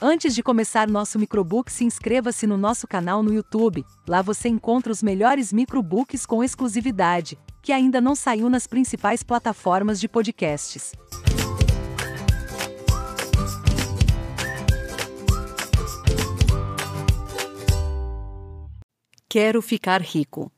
Antes 0.00 0.32
de 0.32 0.44
começar 0.44 0.88
nosso 0.88 1.18
microbook, 1.18 1.72
se 1.72 1.84
inscreva-se 1.84 2.46
no 2.46 2.56
nosso 2.56 2.86
canal 2.86 3.20
no 3.20 3.34
YouTube. 3.34 3.84
Lá 4.06 4.22
você 4.22 4.48
encontra 4.48 4.92
os 4.92 5.02
melhores 5.02 5.52
microbooks 5.52 6.24
com 6.24 6.44
exclusividade, 6.44 7.36
que 7.60 7.72
ainda 7.72 8.00
não 8.00 8.14
saiu 8.14 8.48
nas 8.48 8.64
principais 8.64 9.24
plataformas 9.24 9.98
de 9.98 10.06
podcasts. 10.06 10.92
Quero 19.28 19.60
ficar 19.60 20.00
rico. 20.00 20.52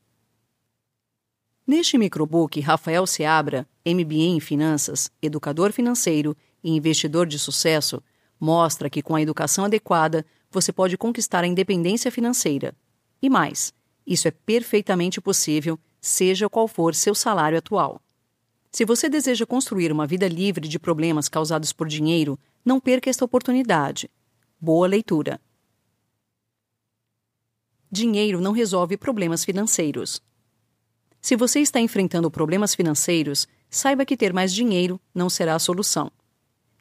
Neste 1.65 1.97
microbook, 1.97 2.59
Rafael 2.59 3.07
Seabra, 3.07 3.67
MBA 3.83 4.35
em 4.35 4.39
Finanças, 4.39 5.11
educador 5.19 5.71
financeiro 5.71 6.37
e 6.63 6.69
investidor 6.75 7.25
de 7.25 7.39
sucesso, 7.39 8.03
mostra 8.41 8.89
que 8.89 9.03
com 9.03 9.15
a 9.15 9.21
educação 9.21 9.65
adequada 9.65 10.25
você 10.49 10.73
pode 10.73 10.97
conquistar 10.97 11.43
a 11.43 11.47
independência 11.47 12.11
financeira. 12.11 12.75
E 13.21 13.29
mais, 13.29 13.71
isso 14.05 14.27
é 14.27 14.31
perfeitamente 14.31 15.21
possível, 15.21 15.79
seja 16.01 16.49
qual 16.49 16.67
for 16.67 16.95
seu 16.95 17.13
salário 17.13 17.59
atual. 17.59 18.01
Se 18.71 18.83
você 18.83 19.07
deseja 19.07 19.45
construir 19.45 19.91
uma 19.91 20.07
vida 20.07 20.27
livre 20.27 20.67
de 20.67 20.79
problemas 20.79 21.29
causados 21.29 21.71
por 21.71 21.87
dinheiro, 21.87 22.39
não 22.65 22.79
perca 22.79 23.11
esta 23.11 23.23
oportunidade. 23.23 24.09
Boa 24.59 24.87
leitura. 24.87 25.39
Dinheiro 27.91 28.41
não 28.41 28.53
resolve 28.53 28.97
problemas 28.97 29.45
financeiros. 29.45 30.21
Se 31.21 31.35
você 31.35 31.59
está 31.59 31.79
enfrentando 31.79 32.31
problemas 32.31 32.73
financeiros, 32.73 33.47
saiba 33.69 34.05
que 34.05 34.17
ter 34.17 34.33
mais 34.33 34.51
dinheiro 34.51 34.99
não 35.13 35.29
será 35.29 35.53
a 35.53 35.59
solução. 35.59 36.11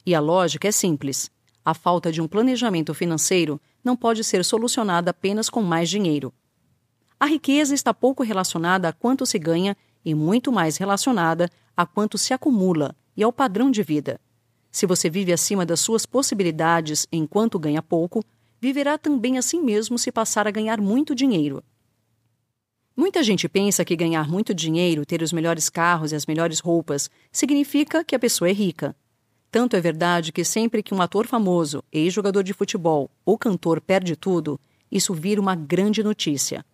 E 0.07 0.15
a 0.15 0.21
lógica 0.21 0.69
é 0.69 0.73
simples. 0.73 1.31
A 1.71 1.75
falta 1.75 2.11
de 2.11 2.21
um 2.21 2.27
planejamento 2.27 2.93
financeiro 2.93 3.61
não 3.85 3.97
pode 3.97 4.25
ser 4.25 4.45
solucionada 4.45 5.13
apenas 5.13 5.49
com 5.49 5.63
mais 5.63 5.89
dinheiro. 5.89 6.35
A 7.21 7.27
riqueza 7.27 7.73
está 7.73 7.95
pouco 7.95 8.25
relacionada 8.25 8.89
a 8.89 8.93
quanto 8.93 9.25
se 9.25 9.39
ganha 9.39 9.77
e 10.05 10.13
muito 10.13 10.51
mais 10.51 10.79
relacionada 10.79 11.49
a 11.77 11.87
quanto 11.87 12.19
se 12.19 12.35
acumula 12.35 12.93
e 13.17 13.23
ao 13.23 13.33
padrão 13.33 13.71
de 13.71 13.85
vida. 13.85 14.21
Se 14.69 14.85
você 14.85 15.09
vive 15.09 15.33
acima 15.33 15.65
das 15.65 15.79
suas 15.79 16.05
possibilidades 16.05 17.07
enquanto 17.13 17.57
ganha 17.57 17.81
pouco, 17.81 18.25
viverá 18.61 18.99
também 18.99 19.39
assim 19.39 19.63
mesmo 19.63 19.97
se 19.97 20.11
passar 20.11 20.49
a 20.49 20.51
ganhar 20.51 20.81
muito 20.81 21.15
dinheiro. 21.15 21.63
Muita 22.97 23.23
gente 23.23 23.49
pensa 23.49 23.85
que 23.85 23.95
ganhar 23.95 24.29
muito 24.29 24.53
dinheiro, 24.53 25.07
ter 25.07 25.23
os 25.23 25.33
melhores 25.33 25.69
carros 25.69 26.11
e 26.11 26.17
as 26.17 26.27
melhores 26.27 26.59
roupas, 26.59 27.09
significa 27.31 28.03
que 28.03 28.17
a 28.17 28.19
pessoa 28.19 28.51
é 28.51 28.53
rica. 28.53 28.97
Tanto 29.51 29.75
é 29.75 29.81
verdade 29.81 30.31
que 30.31 30.45
sempre 30.45 30.83
que 30.83 30.95
um 30.95 31.03
ator 31.03 31.27
famoso, 31.27 31.83
ex-jogador 31.91 32.43
de 32.45 32.55
futebol 32.55 33.11
ou 33.25 33.37
cantor 33.37 33.81
perde 33.81 34.15
tudo, 34.15 34.61
isso 34.91 35.13
vira 35.13 35.41
uma 35.41 35.57
grande 35.57 36.03
notícia. 36.03 36.65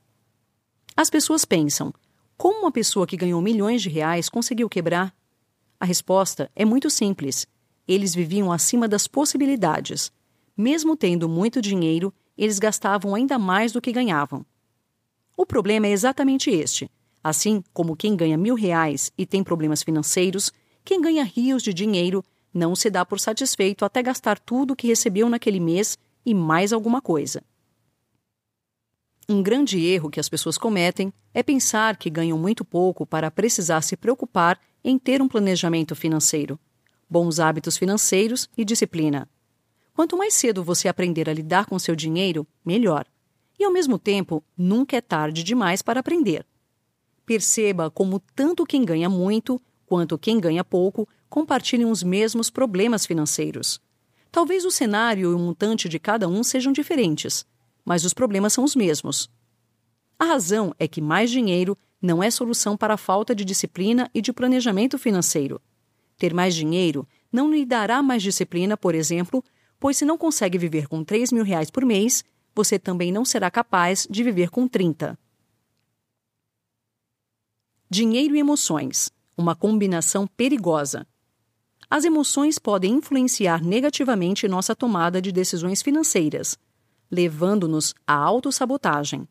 As 0.94 1.08
pessoas 1.08 1.44
pensam: 1.44 1.92
como 2.36 2.60
uma 2.60 2.72
pessoa 2.72 3.06
que 3.06 3.16
ganhou 3.16 3.40
milhões 3.40 3.80
de 3.80 3.88
reais 3.88 4.28
conseguiu 4.28 4.68
quebrar? 4.68 5.14
A 5.80 5.86
resposta 5.86 6.50
é 6.54 6.64
muito 6.64 6.90
simples. 6.90 7.46
Eles 7.88 8.14
viviam 8.14 8.52
acima 8.52 8.86
das 8.86 9.06
possibilidades. 9.06 10.12
Mesmo 10.56 10.96
tendo 10.96 11.28
muito 11.28 11.62
dinheiro, 11.62 12.12
eles 12.36 12.58
gastavam 12.58 13.14
ainda 13.14 13.38
mais 13.38 13.72
do 13.72 13.80
que 13.80 13.92
ganhavam. 13.92 14.44
O 15.36 15.46
problema 15.46 15.86
é 15.86 15.92
exatamente 15.92 16.50
este. 16.50 16.90
Assim 17.22 17.62
como 17.72 17.96
quem 17.96 18.16
ganha 18.16 18.36
mil 18.36 18.54
reais 18.54 19.12
e 19.16 19.24
tem 19.26 19.42
problemas 19.42 19.82
financeiros, 19.82 20.52
quem 20.84 21.00
ganha 21.00 21.24
rios 21.24 21.62
de 21.62 21.74
dinheiro 21.74 22.24
não 22.56 22.74
se 22.74 22.90
dá 22.90 23.04
por 23.04 23.20
satisfeito 23.20 23.84
até 23.84 24.02
gastar 24.02 24.38
tudo 24.38 24.72
o 24.72 24.76
que 24.76 24.86
recebeu 24.86 25.28
naquele 25.28 25.60
mês 25.60 25.98
e 26.24 26.34
mais 26.34 26.72
alguma 26.72 27.00
coisa. 27.00 27.42
Um 29.28 29.42
grande 29.42 29.84
erro 29.84 30.08
que 30.08 30.20
as 30.20 30.28
pessoas 30.28 30.56
cometem 30.56 31.12
é 31.34 31.42
pensar 31.42 31.96
que 31.96 32.08
ganham 32.08 32.38
muito 32.38 32.64
pouco 32.64 33.04
para 33.04 33.30
precisar 33.30 33.82
se 33.82 33.96
preocupar 33.96 34.58
em 34.84 34.98
ter 34.98 35.20
um 35.20 35.28
planejamento 35.28 35.96
financeiro, 35.96 36.58
bons 37.10 37.40
hábitos 37.40 37.76
financeiros 37.76 38.48
e 38.56 38.64
disciplina. 38.64 39.28
Quanto 39.92 40.16
mais 40.16 40.34
cedo 40.34 40.62
você 40.62 40.88
aprender 40.88 41.28
a 41.28 41.32
lidar 41.32 41.66
com 41.66 41.78
seu 41.78 41.96
dinheiro, 41.96 42.46
melhor. 42.64 43.04
E 43.58 43.64
ao 43.64 43.72
mesmo 43.72 43.98
tempo, 43.98 44.44
nunca 44.56 44.96
é 44.96 45.00
tarde 45.00 45.42
demais 45.42 45.82
para 45.82 46.00
aprender. 46.00 46.46
Perceba 47.24 47.90
como 47.90 48.20
tanto 48.34 48.64
quem 48.64 48.84
ganha 48.84 49.08
muito 49.08 49.60
quanto 49.86 50.18
quem 50.18 50.40
ganha 50.40 50.64
pouco 50.64 51.08
compartilham 51.28 51.90
os 51.90 52.02
mesmos 52.02 52.50
problemas 52.50 53.06
financeiros. 53.06 53.80
Talvez 54.30 54.64
o 54.64 54.70
cenário 54.70 55.30
e 55.30 55.34
o 55.34 55.38
montante 55.38 55.88
de 55.88 55.98
cada 55.98 56.28
um 56.28 56.42
sejam 56.42 56.72
diferentes, 56.72 57.46
mas 57.84 58.04
os 58.04 58.12
problemas 58.12 58.52
são 58.52 58.64
os 58.64 58.74
mesmos. 58.76 59.30
A 60.18 60.24
razão 60.24 60.74
é 60.78 60.86
que 60.88 61.00
mais 61.00 61.30
dinheiro 61.30 61.78
não 62.02 62.22
é 62.22 62.30
solução 62.30 62.76
para 62.76 62.94
a 62.94 62.98
falta 62.98 63.34
de 63.34 63.44
disciplina 63.44 64.10
e 64.12 64.20
de 64.20 64.32
planejamento 64.32 64.98
financeiro. 64.98 65.60
Ter 66.18 66.34
mais 66.34 66.54
dinheiro 66.54 67.06
não 67.32 67.50
lhe 67.50 67.64
dará 67.64 68.02
mais 68.02 68.22
disciplina, 68.22 68.76
por 68.76 68.94
exemplo, 68.94 69.42
pois 69.78 69.96
se 69.96 70.04
não 70.04 70.18
consegue 70.18 70.58
viver 70.58 70.88
com 70.88 71.04
3 71.04 71.32
mil 71.32 71.44
reais 71.44 71.70
por 71.70 71.84
mês, 71.84 72.24
você 72.54 72.78
também 72.78 73.12
não 73.12 73.24
será 73.24 73.50
capaz 73.50 74.06
de 74.10 74.22
viver 74.22 74.50
com 74.50 74.66
30. 74.66 75.18
Dinheiro 77.88 78.34
e 78.34 78.40
emoções 78.40 79.10
uma 79.36 79.54
combinação 79.54 80.26
perigosa. 80.26 81.06
As 81.88 82.04
emoções 82.04 82.58
podem 82.58 82.94
influenciar 82.94 83.62
negativamente 83.62 84.48
nossa 84.48 84.74
tomada 84.74 85.20
de 85.20 85.30
decisões 85.30 85.82
financeiras, 85.82 86.58
levando-nos 87.10 87.94
à 88.06 88.14
autossabotagem. 88.14 89.28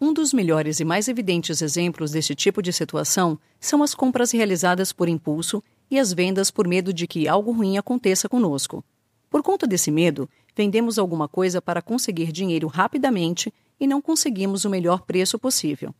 Um 0.00 0.12
dos 0.12 0.32
melhores 0.32 0.80
e 0.80 0.84
mais 0.84 1.08
evidentes 1.08 1.62
exemplos 1.62 2.10
deste 2.10 2.34
tipo 2.34 2.60
de 2.60 2.72
situação 2.72 3.38
são 3.60 3.82
as 3.82 3.94
compras 3.94 4.30
realizadas 4.30 4.92
por 4.92 5.08
impulso 5.08 5.62
e 5.90 5.98
as 5.98 6.12
vendas 6.12 6.50
por 6.50 6.66
medo 6.66 6.92
de 6.92 7.06
que 7.06 7.28
algo 7.28 7.52
ruim 7.52 7.78
aconteça 7.78 8.28
conosco. 8.28 8.84
Por 9.30 9.42
conta 9.42 9.66
desse 9.66 9.90
medo, 9.90 10.28
vendemos 10.54 10.98
alguma 10.98 11.28
coisa 11.28 11.62
para 11.62 11.80
conseguir 11.80 12.32
dinheiro 12.32 12.66
rapidamente 12.66 13.52
e 13.78 13.86
não 13.86 14.02
conseguimos 14.02 14.64
o 14.64 14.70
melhor 14.70 15.02
preço 15.02 15.38
possível. 15.38 15.94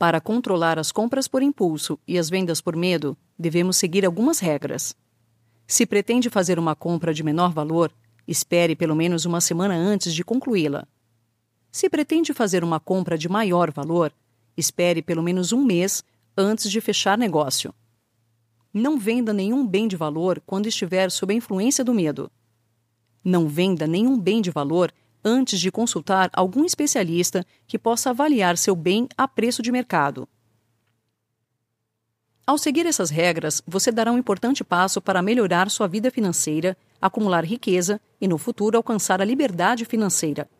Para 0.00 0.18
controlar 0.18 0.78
as 0.78 0.90
compras 0.90 1.28
por 1.28 1.42
impulso 1.42 1.98
e 2.08 2.18
as 2.18 2.30
vendas 2.30 2.58
por 2.62 2.74
medo, 2.74 3.14
devemos 3.38 3.76
seguir 3.76 4.06
algumas 4.06 4.38
regras. 4.38 4.96
Se 5.66 5.84
pretende 5.84 6.30
fazer 6.30 6.58
uma 6.58 6.74
compra 6.74 7.12
de 7.12 7.22
menor 7.22 7.52
valor, 7.52 7.92
espere 8.26 8.74
pelo 8.74 8.96
menos 8.96 9.26
uma 9.26 9.42
semana 9.42 9.74
antes 9.74 10.14
de 10.14 10.24
concluí-la. 10.24 10.88
Se 11.70 11.90
pretende 11.90 12.32
fazer 12.32 12.64
uma 12.64 12.80
compra 12.80 13.18
de 13.18 13.28
maior 13.28 13.70
valor, 13.70 14.10
espere 14.56 15.02
pelo 15.02 15.22
menos 15.22 15.52
um 15.52 15.62
mês 15.62 16.02
antes 16.34 16.70
de 16.70 16.80
fechar 16.80 17.18
negócio. 17.18 17.74
Não 18.72 18.98
venda 18.98 19.34
nenhum 19.34 19.66
bem 19.66 19.86
de 19.86 19.96
valor 19.96 20.42
quando 20.46 20.66
estiver 20.66 21.10
sob 21.10 21.34
a 21.34 21.36
influência 21.36 21.84
do 21.84 21.92
medo. 21.92 22.32
Não 23.22 23.46
venda 23.46 23.86
nenhum 23.86 24.18
bem 24.18 24.40
de 24.40 24.50
valor 24.50 24.90
antes 25.24 25.60
de 25.60 25.70
consultar 25.70 26.30
algum 26.32 26.64
especialista 26.64 27.44
que 27.66 27.78
possa 27.78 28.10
avaliar 28.10 28.56
seu 28.56 28.74
bem 28.74 29.08
a 29.16 29.28
preço 29.28 29.62
de 29.62 29.70
mercado. 29.70 30.28
Ao 32.46 32.58
seguir 32.58 32.84
essas 32.86 33.10
regras, 33.10 33.62
você 33.66 33.92
dará 33.92 34.10
um 34.10 34.18
importante 34.18 34.64
passo 34.64 35.00
para 35.00 35.22
melhorar 35.22 35.70
sua 35.70 35.86
vida 35.86 36.10
financeira, 36.10 36.76
acumular 37.00 37.44
riqueza 37.44 38.00
e, 38.20 38.26
no 38.26 38.38
futuro, 38.38 38.76
alcançar 38.76 39.20
a 39.20 39.24
liberdade 39.24 39.84
financeira. 39.84 40.50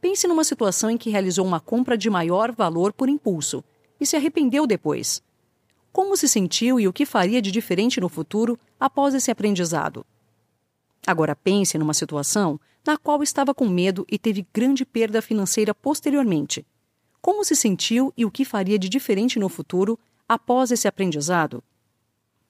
Pense 0.00 0.26
numa 0.26 0.42
situação 0.42 0.90
em 0.90 0.96
que 0.96 1.10
realizou 1.10 1.46
uma 1.46 1.60
compra 1.60 1.96
de 1.96 2.10
maior 2.10 2.52
valor 2.52 2.92
por 2.92 3.08
impulso 3.08 3.62
e 4.00 4.06
se 4.06 4.16
arrependeu 4.16 4.66
depois. 4.66 5.22
Como 5.92 6.16
se 6.16 6.28
sentiu 6.28 6.78
e 6.78 6.86
o 6.86 6.92
que 6.92 7.06
faria 7.06 7.42
de 7.42 7.50
diferente 7.50 8.00
no 8.00 8.08
futuro 8.08 8.58
após 8.78 9.14
esse 9.14 9.30
aprendizado? 9.30 10.04
Agora 11.06 11.34
pense 11.34 11.78
numa 11.78 11.94
situação 11.94 12.60
na 12.88 12.96
qual 12.96 13.22
estava 13.22 13.52
com 13.52 13.68
medo 13.68 14.06
e 14.10 14.18
teve 14.18 14.46
grande 14.50 14.82
perda 14.82 15.20
financeira 15.20 15.74
posteriormente. 15.74 16.64
Como 17.20 17.44
se 17.44 17.54
sentiu 17.54 18.14
e 18.16 18.24
o 18.24 18.30
que 18.30 18.46
faria 18.46 18.78
de 18.78 18.88
diferente 18.88 19.38
no 19.38 19.50
futuro 19.50 19.98
após 20.26 20.70
esse 20.70 20.88
aprendizado? 20.88 21.62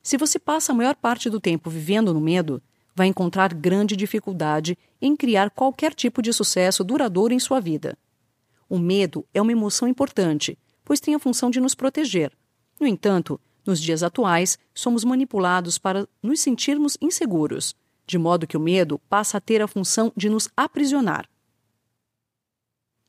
Se 0.00 0.16
você 0.16 0.38
passa 0.38 0.70
a 0.70 0.74
maior 0.76 0.94
parte 0.94 1.28
do 1.28 1.40
tempo 1.40 1.68
vivendo 1.68 2.14
no 2.14 2.20
medo, 2.20 2.62
vai 2.94 3.08
encontrar 3.08 3.52
grande 3.52 3.96
dificuldade 3.96 4.78
em 5.02 5.16
criar 5.16 5.50
qualquer 5.50 5.92
tipo 5.92 6.22
de 6.22 6.32
sucesso 6.32 6.84
duradouro 6.84 7.34
em 7.34 7.40
sua 7.40 7.58
vida. 7.58 7.98
O 8.68 8.78
medo 8.78 9.26
é 9.34 9.42
uma 9.42 9.50
emoção 9.50 9.88
importante, 9.88 10.56
pois 10.84 11.00
tem 11.00 11.16
a 11.16 11.18
função 11.18 11.50
de 11.50 11.58
nos 11.60 11.74
proteger. 11.74 12.30
No 12.78 12.86
entanto, 12.86 13.40
nos 13.66 13.80
dias 13.80 14.04
atuais, 14.04 14.56
somos 14.72 15.02
manipulados 15.02 15.78
para 15.78 16.06
nos 16.22 16.38
sentirmos 16.38 16.96
inseguros 17.00 17.74
de 18.08 18.16
modo 18.16 18.46
que 18.46 18.56
o 18.56 18.60
medo 18.60 18.98
passa 19.10 19.36
a 19.36 19.40
ter 19.40 19.60
a 19.60 19.68
função 19.68 20.10
de 20.16 20.30
nos 20.30 20.48
aprisionar. 20.56 21.28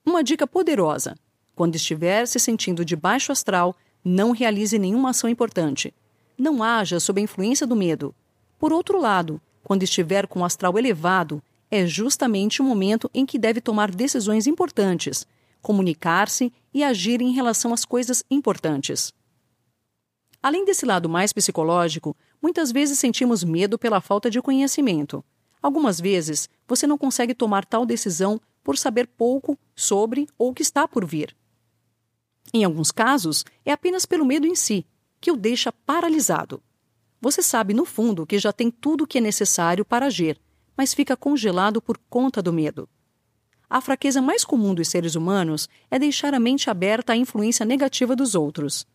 Uma 0.06 0.22
dica 0.22 0.46
poderosa: 0.46 1.16
quando 1.56 1.76
estiver 1.76 2.28
se 2.28 2.38
sentindo 2.38 2.84
de 2.84 2.98
baixo 2.98 3.32
astral, 3.32 3.76
não 4.04 4.32
realize 4.32 4.78
nenhuma 4.78 5.12
ação 5.12 5.30
importante. 5.30 5.94
Não 6.38 6.62
haja 6.62 7.00
sob 7.00 7.22
a 7.22 7.24
influência 7.24 7.66
do 7.66 7.76
medo. 7.76 8.14
Por 8.60 8.74
outro 8.74 9.00
lado, 9.00 9.42
quando 9.64 9.84
estiver 9.84 10.28
com 10.28 10.42
o 10.42 10.46
astral 10.46 10.78
elevado, 10.78 11.42
é 11.72 11.86
justamente 11.86 12.62
o 12.62 12.66
momento 12.66 13.10
em 13.14 13.26
que 13.26 13.40
deve 13.40 13.62
tomar 13.62 13.92
decisões 13.92 14.48
importantes, 14.48 15.26
comunicar-se 15.62 16.52
e 16.74 16.84
agir 16.84 17.22
em 17.22 17.32
relação 17.32 17.74
às 17.74 17.86
coisas 17.86 18.24
importantes. 18.30 19.14
Além 20.42 20.66
desse 20.66 20.86
lado 20.86 21.08
mais 21.08 21.32
psicológico, 21.32 22.16
muitas 22.42 22.72
vezes 22.72 23.00
sentimos 23.00 23.44
medo 23.44 23.78
pela 23.78 24.02
falta 24.02 24.30
de 24.30 24.42
conhecimento. 24.42 25.24
Algumas 25.62 26.00
vezes, 26.00 26.50
você 26.68 26.88
não 26.88 26.98
consegue 26.98 27.34
tomar 27.34 27.66
tal 27.66 27.86
decisão 27.86 28.40
por 28.64 28.78
saber 28.78 29.08
pouco 29.08 29.58
sobre 29.76 30.28
ou 30.38 30.52
o 30.52 30.54
que 30.54 30.62
está 30.62 30.88
por 30.88 31.06
vir. 31.06 31.36
Em 32.54 32.64
alguns 32.64 32.92
casos, 32.92 33.46
é 33.66 33.72
apenas 33.72 34.06
pelo 34.06 34.26
medo 34.26 34.48
em 34.48 34.56
si, 34.56 34.86
que 35.20 35.32
o 35.32 35.36
deixa 35.36 35.72
paralisado. 35.72 36.62
Você 37.22 37.42
sabe, 37.42 37.74
no 37.74 37.86
fundo, 37.86 38.26
que 38.26 38.40
já 38.40 38.54
tem 38.54 38.72
tudo 38.72 39.04
o 39.04 39.08
que 39.08 39.18
é 39.18 39.22
necessário 39.22 39.84
para 39.84 40.06
agir, 40.06 40.40
mas 40.76 40.94
fica 40.94 41.18
congelado 41.18 41.82
por 41.82 41.98
conta 42.10 42.42
do 42.42 42.54
medo. 42.54 42.88
A 43.70 43.82
fraqueza 43.82 44.22
mais 44.22 44.44
comum 44.44 44.74
dos 44.74 44.88
seres 44.88 45.14
humanos 45.14 45.70
é 45.92 46.00
deixar 46.00 46.34
a 46.34 46.40
mente 46.40 46.70
aberta 46.70 47.14
à 47.14 47.16
influência 47.16 47.66
negativa 47.66 48.16
dos 48.16 48.34
outros. 48.34 48.88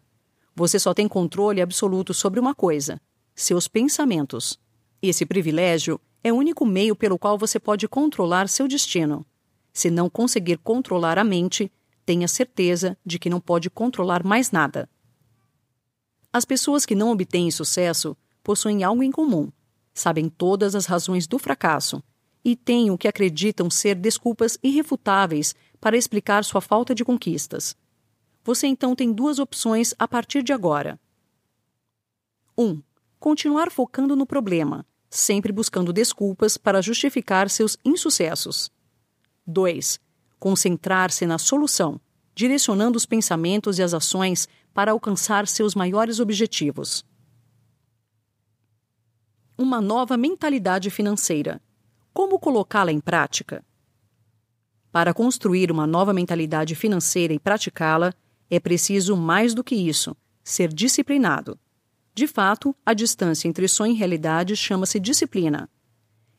Você 0.56 0.78
só 0.78 0.92
tem 0.92 1.06
controle 1.06 1.60
absoluto 1.60 2.12
sobre 2.12 2.40
uma 2.40 2.54
coisa: 2.54 3.00
seus 3.34 3.66
pensamentos. 3.66 4.58
Esse 5.02 5.26
privilégio 5.26 6.00
é 6.22 6.32
o 6.32 6.36
único 6.36 6.64
meio 6.64 6.94
pelo 6.94 7.18
qual 7.18 7.36
você 7.36 7.58
pode 7.58 7.88
controlar 7.88 8.48
seu 8.48 8.68
destino. 8.68 9.26
Se 9.72 9.90
não 9.90 10.08
conseguir 10.08 10.58
controlar 10.58 11.18
a 11.18 11.24
mente, 11.24 11.70
tenha 12.06 12.28
certeza 12.28 12.96
de 13.04 13.18
que 13.18 13.28
não 13.28 13.40
pode 13.40 13.68
controlar 13.68 14.24
mais 14.24 14.50
nada. 14.50 14.88
As 16.32 16.44
pessoas 16.44 16.86
que 16.86 16.94
não 16.94 17.10
obtêm 17.10 17.50
sucesso 17.50 18.16
possuem 18.42 18.84
algo 18.84 19.02
em 19.02 19.10
comum. 19.10 19.50
Sabem 19.92 20.28
todas 20.28 20.74
as 20.74 20.86
razões 20.86 21.26
do 21.26 21.38
fracasso 21.38 22.02
e 22.44 22.54
têm 22.54 22.90
o 22.90 22.98
que 22.98 23.08
acreditam 23.08 23.70
ser 23.70 23.94
desculpas 23.94 24.58
irrefutáveis 24.62 25.54
para 25.80 25.96
explicar 25.96 26.44
sua 26.44 26.60
falta 26.60 26.94
de 26.94 27.04
conquistas. 27.04 27.76
Você 28.44 28.66
então 28.66 28.94
tem 28.94 29.12
duas 29.12 29.38
opções 29.38 29.94
a 29.98 30.06
partir 30.06 30.42
de 30.42 30.52
agora. 30.52 31.00
1. 32.56 32.64
Um, 32.64 32.82
continuar 33.24 33.70
focando 33.70 34.14
no 34.14 34.26
problema, 34.26 34.84
sempre 35.08 35.50
buscando 35.50 35.94
desculpas 35.94 36.58
para 36.58 36.82
justificar 36.82 37.48
seus 37.48 37.74
insucessos. 37.82 38.70
2. 39.46 39.98
Concentrar-se 40.38 41.24
na 41.24 41.38
solução, 41.38 41.98
direcionando 42.34 42.98
os 42.98 43.06
pensamentos 43.06 43.78
e 43.78 43.82
as 43.82 43.94
ações 43.94 44.46
para 44.74 44.92
alcançar 44.92 45.48
seus 45.48 45.74
maiores 45.74 46.20
objetivos. 46.20 47.02
Uma 49.56 49.80
nova 49.80 50.18
mentalidade 50.18 50.90
financeira. 50.90 51.62
Como 52.12 52.38
colocá-la 52.38 52.92
em 52.92 53.00
prática? 53.00 53.64
Para 54.92 55.14
construir 55.14 55.72
uma 55.72 55.86
nova 55.86 56.12
mentalidade 56.12 56.74
financeira 56.74 57.32
e 57.32 57.38
praticá-la, 57.38 58.12
é 58.50 58.60
preciso 58.60 59.16
mais 59.16 59.54
do 59.54 59.64
que 59.64 59.74
isso: 59.74 60.14
ser 60.44 60.70
disciplinado. 60.70 61.58
De 62.14 62.28
fato, 62.28 62.74
a 62.86 62.94
distância 62.94 63.48
entre 63.48 63.66
sonho 63.66 63.92
e 63.92 63.96
realidade 63.96 64.54
chama-se 64.54 65.00
disciplina. 65.00 65.68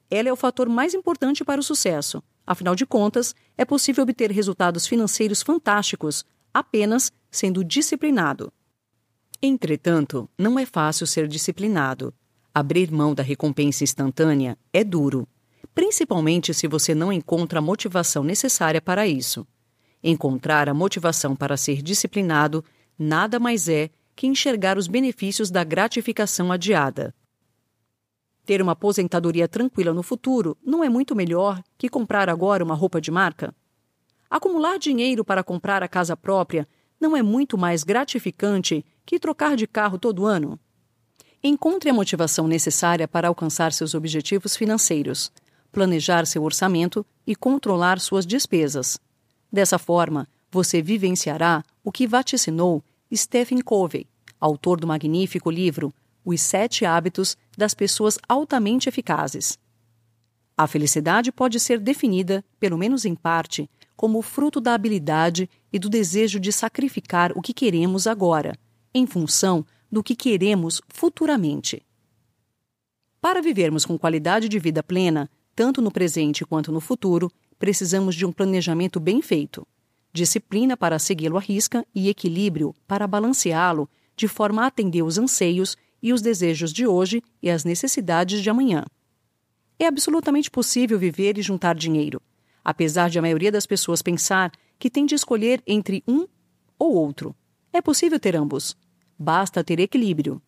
Ela 0.10 0.30
é 0.30 0.33
o 0.33 0.38
fator 0.38 0.69
mais 0.69 0.94
importante 0.94 1.44
para 1.44 1.60
o 1.60 1.63
sucesso. 1.63 2.24
Afinal 2.48 2.75
de 2.75 2.86
contas, 2.86 3.36
é 3.57 3.66
possível 3.66 4.04
obter 4.04 4.31
resultados 4.31 4.88
financeiros 4.88 5.42
fantásticos 5.42 6.24
apenas 6.54 7.12
sendo 7.30 7.63
disciplinado. 7.63 8.54
Entretanto, 9.42 10.30
não 10.38 10.57
é 10.57 10.66
fácil 10.66 11.06
ser 11.06 11.27
disciplinado. 11.27 12.13
Abrir 12.54 12.89
mão 12.89 13.13
da 13.13 13.22
recompensa 13.22 13.83
instantânea 13.83 14.57
é 14.72 14.81
duro, 14.81 15.27
principalmente 15.74 16.54
se 16.54 16.68
você 16.68 16.95
não 16.95 17.12
encontra 17.12 17.60
a 17.60 17.62
motivação 17.62 18.24
necessária 18.24 18.81
para 18.81 19.06
isso. 19.06 19.45
Encontrar 20.01 20.69
a 20.69 20.74
motivação 20.74 21.36
para 21.36 21.57
ser 21.57 21.81
disciplinado 21.81 22.63
nada 22.98 23.39
mais 23.39 23.68
é 23.68 23.89
que 24.16 24.28
enxergar 24.28 24.78
os 24.78 24.88
benefícios 24.88 25.52
da 25.52 25.64
gratificação 25.64 26.52
adiada. 26.52 27.14
Ter 28.46 28.62
uma 28.62 28.74
aposentadoria 28.74 29.48
tranquila 29.48 29.94
no 29.94 30.04
futuro 30.04 30.58
não 30.64 30.84
é 30.84 30.90
muito 30.90 31.16
melhor 31.16 31.62
que 31.78 31.90
comprar 31.90 32.30
agora 32.30 32.64
uma 32.64 32.76
roupa 32.76 33.02
de 33.02 33.12
marca? 33.12 33.54
Acumular 34.30 34.78
dinheiro 34.78 35.26
para 35.26 35.44
comprar 35.44 35.82
a 35.84 35.88
casa 35.88 36.16
própria 36.16 36.68
não 37.00 37.18
é 37.18 37.22
muito 37.22 37.58
mais 37.58 37.84
gratificante 37.84 38.86
que 39.06 39.20
trocar 39.20 39.56
de 39.56 39.68
carro 39.68 39.98
todo 39.98 40.26
ano? 40.26 40.60
Encontre 41.44 41.90
a 41.90 41.94
motivação 41.94 42.48
necessária 42.48 43.08
para 43.08 43.28
alcançar 43.28 43.74
seus 43.74 43.94
objetivos 43.94 44.56
financeiros, 44.56 45.32
planejar 45.72 46.26
seu 46.26 46.44
orçamento 46.44 47.06
e 47.28 47.36
controlar 47.36 48.00
suas 48.00 48.26
despesas. 48.26 49.00
Dessa 49.52 49.78
forma, 49.78 50.28
você 50.50 50.82
vivenciará 50.82 51.64
o 51.84 51.92
que 51.92 52.08
vaticinou 52.08 52.84
Stephen 53.13 53.62
Covey, 53.62 54.07
autor 54.40 54.80
do 54.80 54.88
magnífico 54.88 55.52
livro 55.52 55.94
Os 56.24 56.42
Sete 56.42 56.86
Hábitos 56.86 57.38
das 57.56 57.74
Pessoas 57.74 58.18
Altamente 58.28 58.90
Eficazes. 58.90 59.60
A 60.57 60.66
felicidade 60.68 61.31
pode 61.31 61.60
ser 61.60 61.80
definida, 61.80 62.44
pelo 62.60 62.78
menos 62.78 63.06
em 63.06 63.13
parte, 63.13 63.69
como 63.96 64.22
fruto 64.22 64.60
da 64.60 64.74
habilidade 64.74 65.50
e 65.72 65.78
do 65.78 65.90
desejo 65.90 66.40
de 66.40 66.52
sacrificar 66.52 67.31
o 67.36 67.42
que 67.42 67.54
queremos 67.54 68.07
agora, 68.07 68.57
em 68.94 69.06
função 69.06 69.66
do 69.92 70.01
que 70.01 70.16
queremos 70.16 70.81
futuramente. 70.88 71.86
Para 73.22 73.42
vivermos 73.42 73.86
com 73.86 73.98
qualidade 73.98 74.50
de 74.50 74.60
vida 74.60 74.81
plena, 74.81 75.30
tanto 75.56 75.81
no 75.81 75.92
presente 75.92 76.46
quanto 76.46 76.72
no 76.72 76.81
futuro, 76.81 77.31
precisamos 77.60 78.16
de 78.16 78.25
um 78.25 78.31
planejamento 78.31 79.00
bem 79.00 79.22
feito, 79.22 79.66
disciplina 80.16 80.78
para 80.78 80.98
segui-lo 80.98 81.36
à 81.36 81.42
risca 81.42 81.86
e 81.94 82.08
equilíbrio 82.08 82.74
para 82.88 83.06
balanceá-lo 83.06 83.90
de 84.16 84.30
forma 84.30 84.64
a 84.64 84.68
atender 84.68 85.04
os 85.04 85.18
anseios 85.18 85.76
e 86.02 86.14
os 86.14 86.22
desejos 86.22 86.72
de 86.72 86.88
hoje 86.88 87.22
e 87.44 87.50
as 87.50 87.66
necessidades 87.66 88.42
de 88.42 88.50
amanhã. 88.50 88.86
É 89.78 89.86
absolutamente 89.86 90.50
possível 90.50 90.98
viver 90.98 91.38
e 91.38 91.42
juntar 91.42 91.76
dinheiro, 91.76 92.22
apesar 92.64 93.10
de 93.10 93.20
a 93.20 93.22
maioria 93.22 93.52
das 93.52 93.66
pessoas 93.66 94.02
pensar 94.02 94.54
que 94.80 94.90
tem 94.90 95.06
de 95.06 95.16
escolher 95.16 95.62
entre 95.68 96.02
um 96.08 96.26
ou 96.80 96.96
outro. 96.96 97.36
É 97.74 97.82
possível 97.82 98.18
ter 98.18 98.38
ambos. 98.38 98.78
Basta 99.20 99.66
ter 99.66 99.82
equilíbrio. 99.82 100.42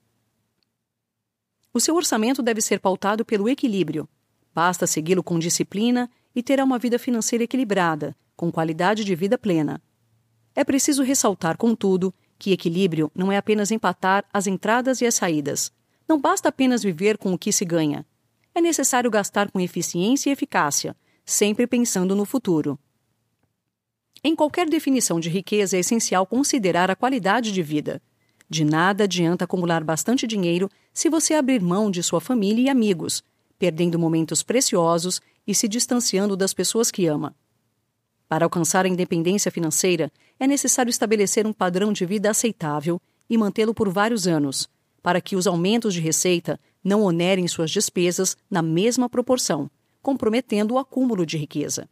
O 1.73 1.79
seu 1.81 1.93
orçamento 1.93 2.41
deve 2.41 2.61
ser 2.61 2.79
pautado 2.79 3.25
pelo 3.25 3.49
equilíbrio. 3.49 4.07
Basta 4.55 4.87
segui-lo 4.87 5.21
com 5.21 5.37
disciplina 5.37 6.09
e 6.37 6.43
terá 6.43 6.63
uma 6.63 6.77
vida 6.77 6.99
financeira 6.99 7.45
equilibrada, 7.45 8.15
com 8.35 8.51
qualidade 8.51 9.03
de 9.03 9.15
vida 9.15 9.39
plena. 9.39 9.81
É 10.55 10.63
preciso 10.63 11.01
ressaltar, 11.01 11.57
contudo, 11.57 12.13
que 12.37 12.51
equilíbrio 12.51 13.11
não 13.15 13.31
é 13.31 13.37
apenas 13.37 13.71
empatar 13.71 14.23
as 14.31 14.45
entradas 14.45 15.01
e 15.01 15.07
as 15.07 15.15
saídas. 15.15 15.71
Não 16.07 16.21
basta 16.21 16.49
apenas 16.49 16.83
viver 16.83 17.17
com 17.17 17.33
o 17.33 17.39
que 17.39 17.51
se 17.51 17.65
ganha. 17.65 18.05
É 18.53 18.61
necessário 18.61 19.09
gastar 19.09 19.49
com 19.49 19.59
eficiência 19.59 20.29
e 20.29 20.33
eficácia, 20.33 20.95
sempre 21.25 21.65
pensando 21.65 22.15
no 22.15 22.23
futuro. 22.23 22.77
Em 24.23 24.35
qualquer 24.35 24.69
definição 24.69 25.19
de 25.19 25.29
riqueza 25.29 25.75
é 25.75 25.79
essencial 25.79 26.27
considerar 26.27 26.91
a 26.91 26.95
qualidade 26.95 27.51
de 27.51 27.63
vida. 27.63 27.99
De 28.47 28.63
nada 28.63 29.05
adianta 29.05 29.45
acumular 29.45 29.83
bastante 29.83 30.27
dinheiro 30.27 30.69
se 30.93 31.09
você 31.09 31.33
abrir 31.33 31.63
mão 31.63 31.89
de 31.89 32.03
sua 32.03 32.21
família 32.21 32.67
e 32.67 32.69
amigos, 32.69 33.23
perdendo 33.57 33.97
momentos 33.97 34.43
preciosos 34.43 35.19
e 35.47 35.55
se 35.55 35.67
distanciando 35.67 36.35
das 36.35 36.53
pessoas 36.53 36.91
que 36.91 37.07
ama. 37.07 37.33
Para 38.27 38.45
alcançar 38.45 38.85
a 38.85 38.89
independência 38.89 39.49
financeira, 39.49 40.11
é 40.37 40.45
necessário 40.45 40.89
estabelecer 40.89 41.47
um 41.47 41.53
padrão 41.53 41.93
de 41.93 42.05
vida 42.05 42.29
aceitável 42.29 43.01
e 43.29 43.37
mantê-lo 43.37 43.73
por 43.73 43.89
vários 43.89 44.27
anos, 44.27 44.69
para 45.01 45.21
que 45.21 45.35
os 45.35 45.47
aumentos 45.47 45.93
de 45.93 46.01
receita 46.01 46.59
não 46.83 47.01
onerem 47.01 47.47
suas 47.47 47.71
despesas 47.71 48.35
na 48.51 48.61
mesma 48.61 49.09
proporção, 49.09 49.71
comprometendo 50.01 50.73
o 50.73 50.77
acúmulo 50.77 51.25
de 51.25 51.37
riqueza. 51.37 51.87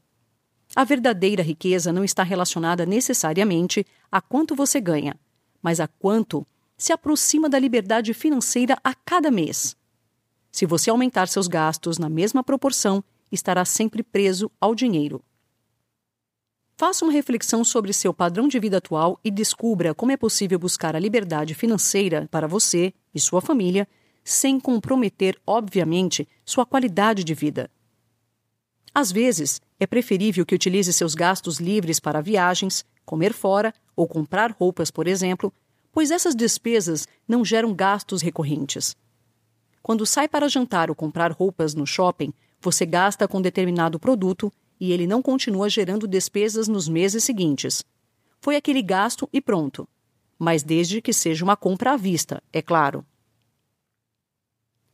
A 0.76 0.84
verdadeira 0.84 1.42
riqueza 1.42 1.94
não 1.94 2.04
está 2.04 2.24
relacionada 2.24 2.86
necessariamente 2.86 3.86
a 4.12 4.20
quanto 4.20 4.56
você 4.56 4.82
ganha, 4.82 5.18
mas 5.62 5.80
a 5.80 5.88
quanto 5.88 6.46
se 6.78 6.92
aproxima 6.92 7.48
da 7.48 7.58
liberdade 7.58 8.14
financeira 8.14 8.78
a 8.84 8.94
cada 8.94 9.32
mês. 9.32 9.76
Se 10.52 10.66
você 10.66 10.90
aumentar 10.90 11.28
seus 11.28 11.48
gastos 11.48 11.98
na 11.98 12.10
mesma 12.10 12.44
proporção, 12.44 13.04
estará 13.36 13.64
sempre 13.64 14.02
preso 14.02 14.52
ao 14.60 14.74
dinheiro. 14.74 15.24
Faça 16.78 17.06
uma 17.06 17.14
reflexão 17.14 17.64
sobre 17.64 17.94
seu 17.94 18.14
padrão 18.14 18.48
de 18.48 18.60
vida 18.60 18.78
atual 18.78 19.20
e 19.24 19.32
descubra 19.32 19.94
como 19.94 20.12
é 20.12 20.18
possível 20.18 20.60
buscar 20.60 20.96
a 20.96 21.00
liberdade 21.00 21.54
financeira 21.54 22.28
para 22.30 22.48
você 22.48 22.94
e 23.14 23.20
sua 23.20 23.40
família 23.40 23.88
sem 24.26 24.60
comprometer, 24.60 25.40
obviamente, 25.48 26.28
sua 26.44 26.66
qualidade 26.66 27.24
de 27.24 27.34
vida. 27.34 27.70
Às 28.94 29.12
vezes, 29.12 29.62
é 29.80 29.86
preferível 29.86 30.46
que 30.46 30.56
utilize 30.56 30.92
seus 30.92 31.16
gastos 31.16 31.60
livres 31.60 32.00
para 32.00 32.22
viagens, 32.22 32.84
comer 33.06 33.34
fora 33.34 33.74
ou 33.96 34.08
comprar 34.08 34.52
roupas, 34.52 34.90
por 34.90 35.08
exemplo, 35.08 35.54
pois 35.92 36.12
essas 36.12 36.36
despesas 36.36 37.08
não 37.28 37.46
geram 37.46 37.74
gastos 37.74 38.22
recorrentes. 38.22 38.98
Quando 39.82 40.06
sai 40.06 40.28
para 40.28 40.50
jantar 40.50 40.90
ou 40.90 40.96
comprar 40.96 41.32
roupas 41.32 41.76
no 41.76 41.86
shopping, 41.86 42.34
você 42.66 42.84
gasta 42.84 43.28
com 43.28 43.40
determinado 43.40 44.00
produto 44.00 44.52
e 44.80 44.92
ele 44.92 45.06
não 45.06 45.22
continua 45.22 45.70
gerando 45.70 46.08
despesas 46.08 46.68
nos 46.68 46.90
meses 46.90 47.24
seguintes. 47.24 47.84
Foi 48.42 48.56
aquele 48.56 48.82
gasto 48.82 49.30
e 49.32 49.40
pronto. 49.40 49.88
Mas 50.38 50.64
desde 50.64 51.00
que 51.00 51.14
seja 51.14 51.46
uma 51.46 51.56
compra 51.56 51.92
à 51.94 51.96
vista, 51.96 52.42
é 52.52 52.64
claro. 52.64 53.06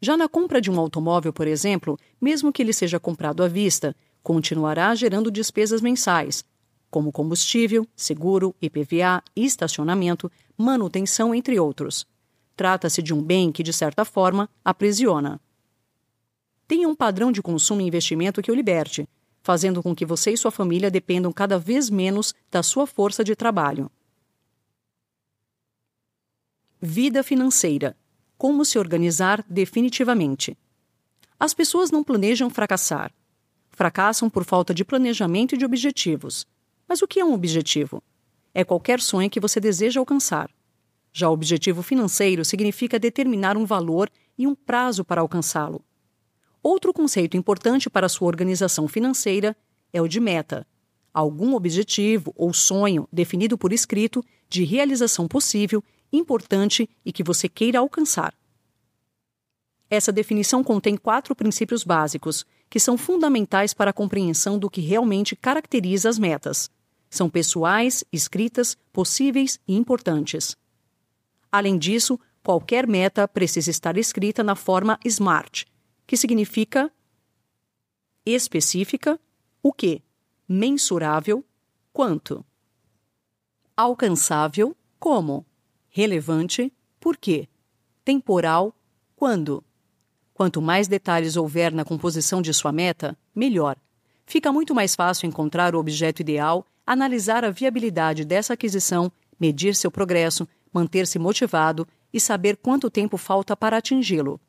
Já 0.01 0.17
na 0.17 0.27
compra 0.27 0.59
de 0.59 0.69
um 0.69 0.77
automóvel, 0.77 1.31
por 1.31 1.47
exemplo, 1.47 1.97
mesmo 2.19 2.51
que 2.51 2.61
ele 2.61 2.73
seja 2.73 2.99
comprado 2.99 3.41
à 3.41 3.47
vista, 3.47 3.95
continuará 4.21 4.93
gerando 4.93 5.31
despesas 5.31 5.79
mensais, 5.79 6.43
como 6.89 7.09
combustível, 7.09 7.87
seguro, 7.95 8.53
IPVA, 8.61 9.23
estacionamento, 9.33 10.29
manutenção, 10.57 11.33
entre 11.33 11.57
outros. 11.57 12.05
Trata-se 12.53 13.01
de 13.01 13.13
um 13.13 13.23
bem 13.23 13.49
que, 13.49 13.63
de 13.63 13.71
certa 13.71 14.03
forma, 14.03 14.49
aprisiona. 14.63 15.39
Tenha 16.71 16.87
um 16.87 16.95
padrão 16.95 17.33
de 17.33 17.41
consumo 17.41 17.81
e 17.81 17.85
investimento 17.85 18.41
que 18.41 18.49
o 18.49 18.55
liberte, 18.55 19.05
fazendo 19.43 19.83
com 19.83 19.93
que 19.93 20.05
você 20.05 20.31
e 20.31 20.37
sua 20.37 20.51
família 20.51 20.89
dependam 20.89 21.29
cada 21.33 21.59
vez 21.59 21.89
menos 21.89 22.33
da 22.49 22.63
sua 22.63 22.87
força 22.87 23.25
de 23.25 23.35
trabalho. 23.35 23.91
Vida 26.79 27.23
financeira 27.23 27.97
como 28.37 28.63
se 28.63 28.79
organizar 28.79 29.43
definitivamente. 29.49 30.57
As 31.37 31.53
pessoas 31.53 31.91
não 31.91 32.05
planejam 32.05 32.49
fracassar. 32.49 33.11
Fracassam 33.71 34.29
por 34.29 34.45
falta 34.45 34.73
de 34.73 34.85
planejamento 34.85 35.55
e 35.55 35.57
de 35.57 35.65
objetivos. 35.65 36.47
Mas 36.87 37.01
o 37.01 37.07
que 37.07 37.19
é 37.19 37.25
um 37.25 37.33
objetivo? 37.33 38.01
É 38.53 38.63
qualquer 38.63 39.01
sonho 39.01 39.29
que 39.29 39.41
você 39.41 39.59
deseja 39.59 39.99
alcançar. 39.99 40.49
Já 41.11 41.29
o 41.29 41.33
objetivo 41.33 41.83
financeiro 41.83 42.45
significa 42.45 42.97
determinar 42.97 43.57
um 43.57 43.65
valor 43.65 44.09
e 44.37 44.47
um 44.47 44.55
prazo 44.55 45.03
para 45.03 45.19
alcançá-lo. 45.19 45.83
Outro 46.63 46.93
conceito 46.93 47.35
importante 47.35 47.89
para 47.89 48.07
sua 48.07 48.27
organização 48.27 48.87
financeira 48.87 49.55
é 49.91 50.01
o 50.01 50.07
de 50.07 50.19
meta. 50.19 50.65
Algum 51.13 51.55
objetivo 51.55 52.31
ou 52.35 52.53
sonho 52.53 53.07
definido 53.11 53.57
por 53.57 53.73
escrito 53.73 54.23
de 54.47 54.63
realização 54.63 55.27
possível 55.27 55.83
importante 56.13 56.89
e 57.05 57.11
que 57.11 57.23
você 57.23 57.49
queira 57.49 57.79
alcançar. 57.79 58.33
Essa 59.89 60.11
definição 60.11 60.63
contém 60.63 60.95
quatro 60.95 61.35
princípios 61.35 61.83
básicos, 61.83 62.45
que 62.69 62.79
são 62.79 62.97
fundamentais 62.97 63.73
para 63.73 63.89
a 63.89 63.93
compreensão 63.93 64.57
do 64.57 64.69
que 64.69 64.79
realmente 64.79 65.35
caracteriza 65.35 66.07
as 66.07 66.17
metas. 66.17 66.69
São 67.09 67.29
pessoais, 67.29 68.03
escritas, 68.11 68.77
possíveis 68.93 69.59
e 69.67 69.75
importantes. 69.75 70.55
Além 71.51 71.77
disso, 71.77 72.17
qualquer 72.41 72.87
meta 72.87 73.27
precisa 73.27 73.69
estar 73.69 73.97
escrita 73.97 74.41
na 74.41 74.55
forma 74.55 74.97
SMART, 75.05 75.65
que 76.11 76.17
significa 76.17 76.91
específica, 78.25 79.17
o 79.63 79.71
que, 79.71 80.01
mensurável, 80.45 81.41
quanto, 81.93 82.45
alcançável, 83.77 84.75
como, 84.99 85.45
relevante, 85.87 86.69
por 86.99 87.15
quê? 87.15 87.47
Temporal, 88.03 88.75
quando? 89.15 89.63
Quanto 90.33 90.61
mais 90.61 90.89
detalhes 90.89 91.37
houver 91.37 91.71
na 91.71 91.85
composição 91.85 92.41
de 92.41 92.53
sua 92.53 92.73
meta, 92.73 93.17
melhor. 93.33 93.77
Fica 94.25 94.51
muito 94.51 94.75
mais 94.75 94.93
fácil 94.93 95.29
encontrar 95.29 95.73
o 95.73 95.79
objeto 95.79 96.19
ideal, 96.19 96.65
analisar 96.85 97.45
a 97.45 97.51
viabilidade 97.51 98.25
dessa 98.25 98.51
aquisição, 98.55 99.09
medir 99.39 99.75
seu 99.75 99.89
progresso, 99.89 100.45
manter-se 100.73 101.17
motivado 101.17 101.87
e 102.11 102.19
saber 102.19 102.57
quanto 102.57 102.89
tempo 102.89 103.15
falta 103.15 103.55
para 103.55 103.77
atingi-lo. 103.77 104.41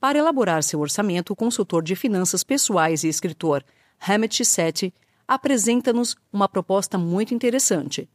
Para 0.00 0.18
elaborar 0.18 0.62
seu 0.62 0.80
orçamento, 0.80 1.32
o 1.32 1.36
consultor 1.36 1.82
de 1.82 1.96
finanças 1.96 2.44
pessoais 2.44 3.02
e 3.02 3.08
escritor 3.08 3.64
Hamet 3.98 4.44
Sethi 4.44 4.94
apresenta-nos 5.26 6.16
uma 6.32 6.48
proposta 6.48 6.96
muito 6.96 7.34
interessante. 7.34 8.08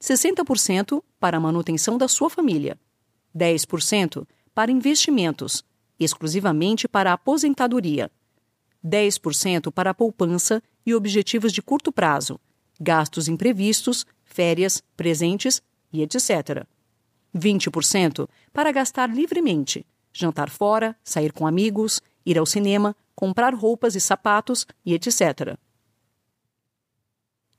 60% 0.00 1.02
para 1.18 1.36
a 1.36 1.40
manutenção 1.40 1.96
da 1.96 2.08
sua 2.08 2.28
família, 2.28 2.78
10% 3.36 4.26
para 4.54 4.72
investimentos, 4.72 5.64
exclusivamente 5.98 6.88
para 6.88 7.10
a 7.10 7.14
aposentadoria, 7.14 8.10
10% 8.84 9.72
para 9.72 9.90
a 9.90 9.94
poupança 9.94 10.62
e 10.84 10.94
objetivos 10.94 11.52
de 11.52 11.62
curto 11.62 11.92
prazo, 11.92 12.40
gastos 12.80 13.28
imprevistos, 13.28 14.04
férias, 14.24 14.82
presentes 14.96 15.62
e 15.92 16.02
etc. 16.02 16.66
20% 17.34 18.28
para 18.52 18.72
gastar 18.72 19.08
livremente, 19.08 19.84
jantar 20.18 20.50
fora, 20.50 20.96
sair 21.04 21.32
com 21.32 21.46
amigos, 21.46 22.00
ir 22.26 22.38
ao 22.38 22.46
cinema, 22.46 22.96
comprar 23.14 23.54
roupas 23.54 23.94
e 23.94 24.00
sapatos 24.00 24.66
e 24.84 24.94
etc. 24.94 25.56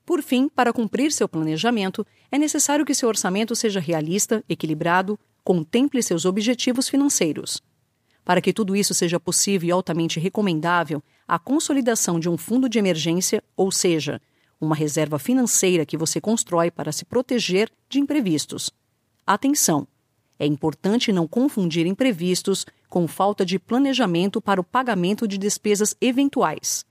Por 0.04 0.22
fim, 0.22 0.48
para 0.48 0.72
cumprir 0.72 1.12
seu 1.12 1.28
planejamento, 1.28 2.06
é 2.30 2.38
necessário 2.38 2.84
que 2.84 2.94
seu 2.94 3.08
orçamento 3.08 3.54
seja 3.54 3.80
realista, 3.80 4.44
equilibrado, 4.48 5.18
contemple 5.42 6.02
seus 6.02 6.24
objetivos 6.24 6.88
financeiros. 6.88 7.62
Para 8.24 8.40
que 8.40 8.52
tudo 8.52 8.76
isso 8.76 8.92
seja 8.92 9.18
possível 9.18 9.68
e 9.68 9.72
altamente 9.72 10.20
recomendável, 10.20 11.02
a 11.26 11.38
consolidação 11.38 12.20
de 12.20 12.28
um 12.28 12.36
fundo 12.36 12.68
de 12.68 12.78
emergência, 12.78 13.42
ou 13.56 13.70
seja, 13.72 14.20
uma 14.60 14.74
reserva 14.74 15.18
financeira 15.18 15.86
que 15.86 15.96
você 15.96 16.20
constrói 16.20 16.70
para 16.70 16.92
se 16.92 17.04
proteger 17.04 17.70
de 17.88 17.98
imprevistos. 17.98 18.70
Atenção! 19.26 19.86
É 20.40 20.46
importante 20.46 21.12
não 21.12 21.28
confundir 21.28 21.86
imprevistos 21.86 22.66
com 22.88 23.06
falta 23.06 23.46
de 23.46 23.60
planejamento 23.60 24.40
para 24.40 24.60
o 24.60 24.64
pagamento 24.64 25.28
de 25.28 25.38
despesas 25.38 25.94
eventuais 26.00 26.84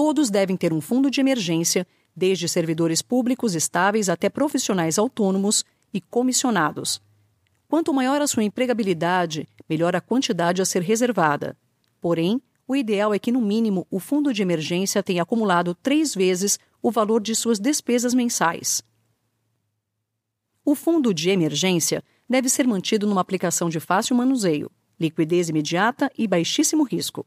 todos 0.00 0.30
devem 0.30 0.56
ter 0.56 0.72
um 0.72 0.80
fundo 0.80 1.10
de 1.10 1.20
emergência, 1.20 1.86
desde 2.16 2.48
servidores 2.48 3.02
públicos 3.02 3.54
estáveis 3.54 4.08
até 4.08 4.30
profissionais 4.30 4.98
autônomos 4.98 5.62
e 5.92 6.00
comissionados. 6.00 7.02
Quanto 7.68 7.92
maior 7.92 8.18
a 8.22 8.26
sua 8.26 8.42
empregabilidade, 8.42 9.46
melhor 9.68 9.94
a 9.94 10.00
quantidade 10.00 10.62
a 10.62 10.64
ser 10.64 10.80
reservada. 10.80 11.54
Porém, 12.00 12.40
o 12.66 12.74
ideal 12.74 13.12
é 13.12 13.18
que, 13.18 13.30
no 13.30 13.42
mínimo, 13.42 13.86
o 13.90 14.00
fundo 14.00 14.32
de 14.32 14.40
emergência 14.40 15.02
tenha 15.02 15.22
acumulado 15.22 15.74
três 15.74 16.14
vezes 16.14 16.58
o 16.80 16.90
valor 16.90 17.20
de 17.20 17.34
suas 17.34 17.60
despesas 17.60 18.14
mensais. 18.14 18.82
O 20.64 20.74
fundo 20.74 21.14
de 21.14 21.30
emergência 21.30 22.04
deve 22.28 22.48
ser 22.48 22.66
mantido 22.66 23.06
numa 23.06 23.20
aplicação 23.20 23.68
de 23.68 23.80
fácil 23.80 24.14
manuseio, 24.14 24.70
liquidez 24.98 25.48
imediata 25.48 26.10
e 26.16 26.28
baixíssimo 26.28 26.84
risco. 26.84 27.26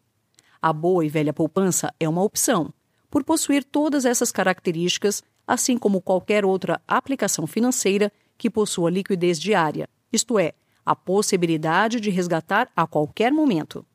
A 0.62 0.72
boa 0.72 1.04
e 1.04 1.10
velha 1.10 1.34
poupança 1.34 1.94
é 2.00 2.08
uma 2.08 2.24
opção, 2.24 2.72
por 3.10 3.24
possuir 3.24 3.64
todas 3.64 4.06
essas 4.06 4.32
características, 4.32 5.24
assim 5.48 5.78
como 5.78 6.02
qualquer 6.02 6.46
outra 6.46 6.80
aplicação 6.88 7.46
financeira 7.46 8.12
que 8.38 8.50
possua 8.50 8.90
liquidez 8.90 9.40
diária, 9.40 9.90
isto 10.12 10.38
é, 10.38 10.54
a 10.86 10.96
possibilidade 10.96 12.00
de 12.00 12.10
resgatar 12.10 12.72
a 12.76 12.86
qualquer 12.86 13.32
momento. 13.32 13.86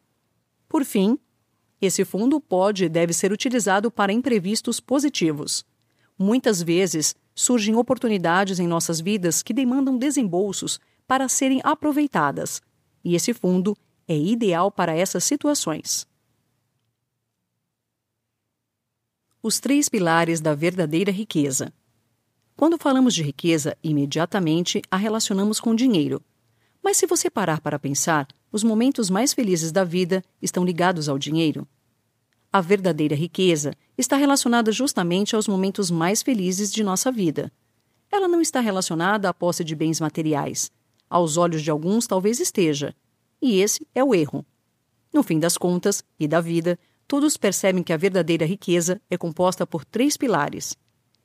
Por 0.68 0.85
fim, 0.85 1.18
esse 1.80 2.04
fundo 2.04 2.40
pode 2.40 2.85
e 2.85 2.88
deve 2.88 3.12
ser 3.12 3.33
utilizado 3.33 3.90
para 3.90 4.12
imprevistos 4.12 4.80
positivos. 4.80 5.64
Muitas 6.18 6.61
vezes 6.61 7.14
surgem 7.38 7.76
oportunidades 7.76 8.59
em 8.59 8.66
nossas 8.66 9.00
vidas 9.00 9.42
que 9.42 9.52
demandam 9.52 9.97
desembolsos 9.97 10.80
para 11.07 11.28
serem 11.28 11.61
aproveitadas, 11.62 12.61
e 13.04 13.14
esse 13.14 13.33
fundo 13.33 13.76
é 14.07 14.16
ideal 14.16 14.71
para 14.71 14.97
essas 14.97 15.25
situações. 15.25 16.07
os 19.42 19.61
três 19.61 19.88
pilares 19.88 20.40
da 20.40 20.54
verdadeira 20.54 21.11
riqueza. 21.11 21.73
Quando 22.57 22.76
falamos 22.76 23.14
de 23.14 23.23
riqueza, 23.23 23.76
imediatamente 23.83 24.83
a 24.90 24.97
relacionamos 24.97 25.61
com 25.61 25.75
dinheiro. 25.75 26.23
Mas 26.83 26.97
se 26.97 27.07
você 27.07 27.30
parar 27.30 27.61
para 27.61 27.78
pensar, 27.78 28.26
os 28.50 28.64
momentos 28.64 29.09
mais 29.09 29.33
felizes 29.33 29.71
da 29.71 29.85
vida 29.85 30.25
estão 30.42 30.64
ligados 30.64 31.09
ao 31.09 31.18
dinheiro. 31.18 31.66
A 32.50 32.62
verdadeira 32.62 33.14
riqueza 33.14 33.75
está 33.97 34.17
relacionada 34.17 34.73
justamente 34.73 35.37
aos 35.37 35.47
momentos 35.47 35.90
mais 35.90 36.23
felizes 36.23 36.73
de 36.73 36.83
nossa 36.83 37.12
vida. 37.12 37.52
Ela 38.11 38.26
não 38.26 38.40
está 38.40 38.61
relacionada 38.61 39.28
à 39.28 39.35
posse 39.35 39.62
de 39.62 39.76
bens 39.76 40.00
materiais. 40.00 40.71
Aos 41.11 41.37
olhos 41.37 41.62
de 41.62 41.71
alguns, 41.71 42.07
talvez 42.07 42.40
esteja. 42.40 42.95
E 43.40 43.61
esse 43.61 43.87
é 43.95 44.02
o 44.02 44.14
erro. 44.14 44.47
No 45.12 45.23
fim 45.23 45.38
das 45.38 45.59
contas 45.59 46.02
e 46.19 46.26
da 46.26 46.40
vida, 46.40 46.78
todos 47.07 47.37
percebem 47.37 47.83
que 47.83 47.93
a 47.93 47.99
verdadeira 47.99 48.47
riqueza 48.47 48.99
é 49.11 49.19
composta 49.19 49.67
por 49.67 49.85
três 49.85 50.17
pilares: 50.17 50.75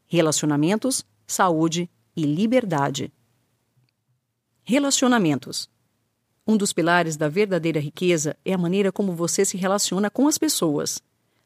relacionamentos, 0.06 1.06
saúde 1.26 1.90
e 2.16 2.24
liberdade. 2.24 3.14
Relacionamentos. 4.62 5.70
Um 6.46 6.58
dos 6.58 6.74
pilares 6.74 7.16
da 7.16 7.30
verdadeira 7.30 7.80
riqueza 7.80 8.36
é 8.44 8.52
a 8.54 8.58
maneira 8.58 8.92
como 8.92 9.14
você 9.14 9.46
se 9.46 9.56
relaciona 9.56 10.10
com 10.10 10.28
as 10.28 10.38
pessoas, 10.38 11.02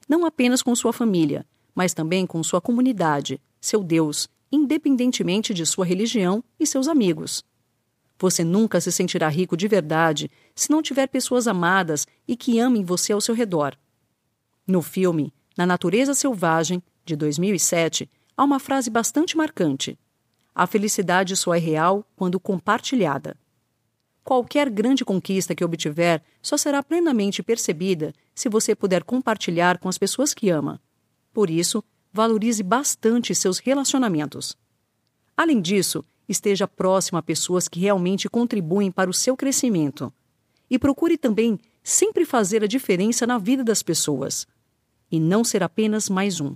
não 0.08 0.26
apenas 0.26 0.62
com 0.62 0.76
sua 0.76 0.94
família, 0.94 1.46
mas 1.76 1.94
também 1.94 2.26
com 2.26 2.42
sua 2.44 2.62
comunidade, 2.62 3.42
seu 3.60 3.84
Deus, 3.84 4.30
independentemente 4.52 5.54
de 5.54 5.66
sua 5.66 5.86
religião 5.86 6.44
e 6.60 6.66
seus 6.66 6.88
amigos. 6.88 7.44
Você 8.20 8.44
nunca 8.44 8.82
se 8.82 8.92
sentirá 8.92 9.28
rico 9.28 9.56
de 9.56 9.68
verdade 9.68 10.32
se 10.56 10.72
não 10.72 10.82
tiver 10.82 11.08
pessoas 11.08 11.48
amadas 11.48 12.08
e 12.28 12.36
que 12.36 12.60
amem 12.60 12.84
você 12.84 13.14
ao 13.14 13.22
seu 13.22 13.36
redor. 13.36 13.78
No 14.66 14.82
filme 14.82 15.34
Na 15.56 15.66
Natureza 15.66 16.14
Selvagem, 16.14 16.82
de 17.06 17.16
2007, 17.16 18.10
há 18.36 18.44
uma 18.44 18.60
frase 18.60 18.90
bastante 18.90 19.38
marcante: 19.38 19.98
A 20.54 20.66
felicidade 20.66 21.36
só 21.36 21.54
é 21.54 21.60
real 21.60 22.06
quando 22.16 22.40
compartilhada. 22.40 23.38
Qualquer 24.28 24.70
grande 24.70 25.06
conquista 25.06 25.56
que 25.56 25.64
obtiver 25.64 26.22
só 26.42 26.58
será 26.58 26.84
plenamente 26.84 27.42
percebida 27.42 28.14
se 28.36 28.50
você 28.50 28.76
puder 28.76 29.06
compartilhar 29.06 29.78
com 29.78 29.88
as 29.88 29.98
pessoas 29.98 30.34
que 30.34 30.50
ama. 30.50 30.82
Por 31.32 31.50
isso, 31.50 31.82
valorize 32.12 32.62
bastante 32.62 33.34
seus 33.34 33.58
relacionamentos. 33.58 34.58
Além 35.38 35.62
disso, 35.62 36.04
esteja 36.28 36.68
próximo 36.68 37.18
a 37.18 37.24
pessoas 37.24 37.70
que 37.70 37.80
realmente 37.80 38.28
contribuem 38.28 38.92
para 38.92 39.10
o 39.10 39.14
seu 39.14 39.38
crescimento. 39.38 40.12
E 40.70 40.78
procure 40.78 41.18
também 41.18 41.58
sempre 41.82 42.26
fazer 42.26 42.62
a 42.62 42.68
diferença 42.68 43.26
na 43.26 43.38
vida 43.38 43.64
das 43.64 43.82
pessoas. 43.82 44.46
E 45.10 45.22
não 45.22 45.42
ser 45.42 45.64
apenas 45.64 46.10
mais 46.10 46.42
um. 46.42 46.54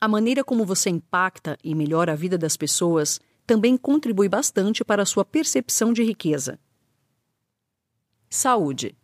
A 0.00 0.08
maneira 0.08 0.42
como 0.42 0.64
você 0.64 0.88
impacta 0.88 1.58
e 1.62 1.74
melhora 1.74 2.12
a 2.12 2.16
vida 2.16 2.38
das 2.38 2.56
pessoas 2.56 3.20
também 3.46 3.76
contribui 3.76 4.28
bastante 4.28 4.84
para 4.84 5.02
a 5.02 5.06
sua 5.06 5.24
percepção 5.24 5.92
de 5.92 6.02
riqueza. 6.02 6.58
Saúde. 8.28 8.96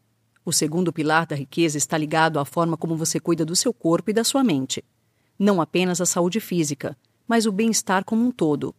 O 0.44 0.52
segundo 0.52 0.92
pilar 0.92 1.26
da 1.26 1.36
riqueza 1.36 1.78
está 1.78 1.96
ligado 1.96 2.40
à 2.40 2.44
forma 2.44 2.76
como 2.76 2.96
você 2.96 3.20
cuida 3.20 3.44
do 3.44 3.54
seu 3.54 3.72
corpo 3.72 4.10
e 4.10 4.12
da 4.12 4.24
sua 4.24 4.42
mente. 4.42 4.84
Não 5.38 5.60
apenas 5.60 6.00
a 6.00 6.06
saúde 6.06 6.40
física, 6.40 6.96
mas 7.28 7.46
o 7.46 7.52
bem-estar 7.52 8.04
como 8.04 8.26
um 8.26 8.32
todo. 8.32 8.74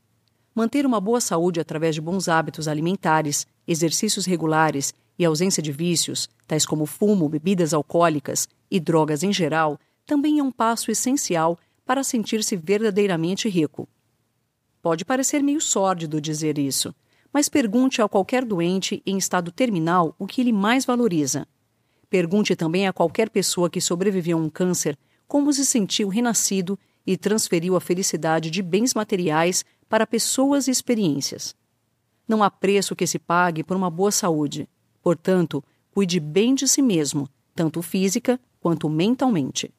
Manter 0.53 0.85
uma 0.85 0.99
boa 0.99 1.21
saúde 1.21 1.61
através 1.61 1.95
de 1.95 2.01
bons 2.01 2.27
hábitos 2.27 2.67
alimentares, 2.67 3.47
exercícios 3.65 4.25
regulares 4.25 4.93
e 5.17 5.23
ausência 5.23 5.63
de 5.63 5.71
vícios, 5.71 6.27
tais 6.45 6.65
como 6.65 6.85
fumo, 6.85 7.29
bebidas 7.29 7.73
alcoólicas 7.73 8.47
e 8.69 8.79
drogas 8.79 9.23
em 9.23 9.31
geral, 9.31 9.79
também 10.05 10.39
é 10.39 10.43
um 10.43 10.51
passo 10.51 10.91
essencial 10.91 11.57
para 11.85 12.03
sentir-se 12.03 12.55
verdadeiramente 12.57 13.47
rico. 13.47 13.87
Pode 14.83 15.05
parecer 15.05 15.41
meio 15.41 15.61
sórdido 15.61 16.19
dizer 16.19 16.57
isso, 16.57 16.93
mas 17.31 17.47
pergunte 17.47 18.01
a 18.01 18.09
qualquer 18.09 18.43
doente 18.43 19.01
em 19.05 19.17
estado 19.17 19.49
terminal 19.49 20.13
o 20.19 20.27
que 20.27 20.41
ele 20.41 20.51
mais 20.51 20.83
valoriza. 20.83 21.47
Pergunte 22.09 22.53
também 22.53 22.85
a 22.85 22.91
qualquer 22.91 23.29
pessoa 23.29 23.69
que 23.69 23.79
sobreviveu 23.79 24.37
a 24.37 24.41
um 24.41 24.49
câncer 24.49 24.99
como 25.25 25.53
se 25.53 25.65
sentiu 25.65 26.09
renascido 26.09 26.77
e 27.07 27.15
transferiu 27.15 27.77
a 27.77 27.81
felicidade 27.81 28.51
de 28.51 28.61
bens 28.61 28.93
materiais 28.93 29.63
para 29.87 30.05
pessoas 30.05 30.67
e 30.67 30.71
experiências. 30.71 31.55
Não 32.27 32.43
há 32.43 32.51
preço 32.51 32.93
que 32.93 33.07
se 33.07 33.17
pague 33.17 33.63
por 33.63 33.77
uma 33.77 33.89
boa 33.89 34.11
saúde. 34.11 34.67
Portanto, 35.01 35.63
cuide 35.91 36.19
bem 36.19 36.53
de 36.53 36.67
si 36.67 36.81
mesmo, 36.81 37.29
tanto 37.55 37.81
física 37.81 38.37
quanto 38.59 38.89
mentalmente. 38.89 39.73